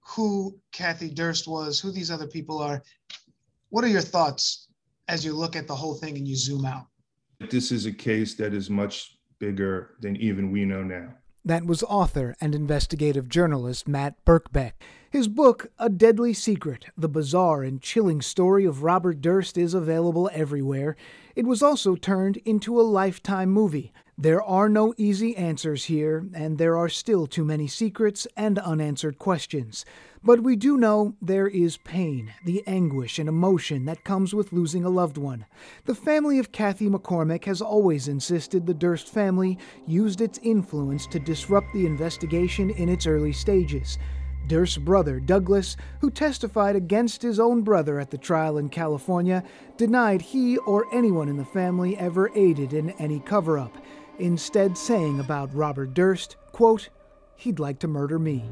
who 0.00 0.58
Kathy 0.72 1.08
Durst 1.10 1.46
was, 1.46 1.78
who 1.78 1.92
these 1.92 2.10
other 2.10 2.26
people 2.26 2.58
are. 2.58 2.82
What 3.68 3.84
are 3.84 3.88
your 3.88 4.00
thoughts 4.00 4.68
as 5.08 5.24
you 5.24 5.32
look 5.32 5.54
at 5.54 5.66
the 5.66 5.74
whole 5.74 5.94
thing 5.94 6.16
and 6.16 6.26
you 6.26 6.36
zoom 6.36 6.64
out? 6.64 6.86
This 7.50 7.72
is 7.72 7.86
a 7.86 7.92
case 7.92 8.34
that 8.34 8.52
is 8.52 8.68
much 8.68 9.16
bigger 9.38 9.96
than 10.00 10.16
even 10.16 10.50
we 10.50 10.64
know 10.64 10.82
now. 10.82 11.14
That 11.44 11.64
was 11.64 11.82
author 11.84 12.36
and 12.40 12.54
investigative 12.54 13.28
journalist 13.28 13.88
Matt 13.88 14.22
Birkbeck. 14.26 14.72
His 15.10 15.26
book, 15.26 15.72
A 15.78 15.88
Deadly 15.88 16.34
Secret 16.34 16.86
The 16.98 17.08
Bizarre 17.08 17.62
and 17.62 17.80
Chilling 17.80 18.20
Story 18.20 18.66
of 18.66 18.82
Robert 18.82 19.22
Durst, 19.22 19.56
is 19.56 19.72
available 19.72 20.28
everywhere. 20.34 20.96
It 21.34 21.46
was 21.46 21.62
also 21.62 21.96
turned 21.96 22.36
into 22.38 22.78
a 22.78 22.82
lifetime 22.82 23.50
movie. 23.50 23.90
There 24.22 24.42
are 24.42 24.68
no 24.68 24.92
easy 24.98 25.34
answers 25.34 25.86
here, 25.86 26.26
and 26.34 26.58
there 26.58 26.76
are 26.76 26.90
still 26.90 27.26
too 27.26 27.42
many 27.42 27.66
secrets 27.66 28.26
and 28.36 28.58
unanswered 28.58 29.18
questions. 29.18 29.86
But 30.22 30.42
we 30.42 30.56
do 30.56 30.76
know 30.76 31.14
there 31.22 31.48
is 31.48 31.78
pain, 31.78 32.34
the 32.44 32.62
anguish 32.66 33.18
and 33.18 33.30
emotion 33.30 33.86
that 33.86 34.04
comes 34.04 34.34
with 34.34 34.52
losing 34.52 34.84
a 34.84 34.90
loved 34.90 35.16
one. 35.16 35.46
The 35.86 35.94
family 35.94 36.38
of 36.38 36.52
Kathy 36.52 36.90
McCormick 36.90 37.46
has 37.46 37.62
always 37.62 38.08
insisted 38.08 38.66
the 38.66 38.74
Durst 38.74 39.08
family 39.08 39.56
used 39.86 40.20
its 40.20 40.38
influence 40.42 41.06
to 41.06 41.18
disrupt 41.18 41.72
the 41.72 41.86
investigation 41.86 42.68
in 42.68 42.90
its 42.90 43.06
early 43.06 43.32
stages. 43.32 43.96
Durst's 44.48 44.76
brother, 44.76 45.18
Douglas, 45.18 45.78
who 46.00 46.10
testified 46.10 46.76
against 46.76 47.22
his 47.22 47.40
own 47.40 47.62
brother 47.62 47.98
at 47.98 48.10
the 48.10 48.18
trial 48.18 48.58
in 48.58 48.68
California, 48.68 49.42
denied 49.78 50.20
he 50.20 50.58
or 50.58 50.84
anyone 50.92 51.30
in 51.30 51.38
the 51.38 51.44
family 51.44 51.96
ever 51.96 52.30
aided 52.34 52.74
in 52.74 52.90
any 52.90 53.20
cover 53.20 53.58
up 53.58 53.78
instead 54.20 54.76
saying 54.76 55.20
about 55.20 55.54
Robert 55.54 55.94
Durst, 55.94 56.36
quote, 56.52 56.88
he'd 57.36 57.58
like 57.58 57.78
to 57.80 57.88
murder 57.88 58.18
me. 58.18 58.44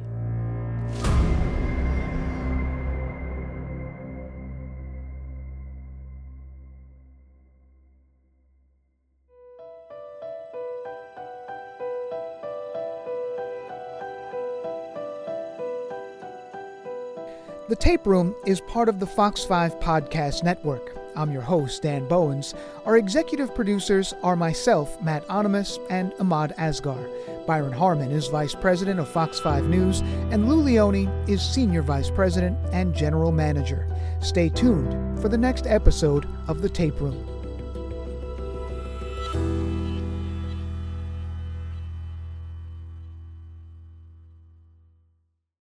The 17.68 17.76
Tape 17.76 18.06
Room 18.06 18.34
is 18.46 18.62
part 18.62 18.88
of 18.88 18.98
the 18.98 19.06
Fox 19.06 19.44
5 19.44 19.78
Podcast 19.78 20.42
Network. 20.42 20.96
I'm 21.14 21.30
your 21.30 21.42
host, 21.42 21.82
Dan 21.82 22.08
Bowens. 22.08 22.54
Our 22.86 22.96
executive 22.96 23.54
producers 23.54 24.14
are 24.22 24.36
myself, 24.36 24.98
Matt 25.02 25.28
Onimus, 25.28 25.78
and 25.90 26.14
Ahmad 26.18 26.54
Asgar. 26.56 27.46
Byron 27.46 27.74
Harmon 27.74 28.10
is 28.10 28.28
Vice 28.28 28.54
President 28.54 28.98
of 28.98 29.06
Fox 29.06 29.38
5 29.38 29.64
News, 29.68 30.00
and 30.30 30.48
Lou 30.48 30.62
Leone 30.62 31.08
is 31.28 31.42
Senior 31.42 31.82
Vice 31.82 32.08
President 32.08 32.56
and 32.72 32.94
General 32.94 33.32
Manager. 33.32 33.86
Stay 34.20 34.48
tuned 34.48 35.20
for 35.20 35.28
the 35.28 35.36
next 35.36 35.66
episode 35.66 36.26
of 36.46 36.62
The 36.62 36.70
Tape 36.70 36.98
Room. 37.02 37.37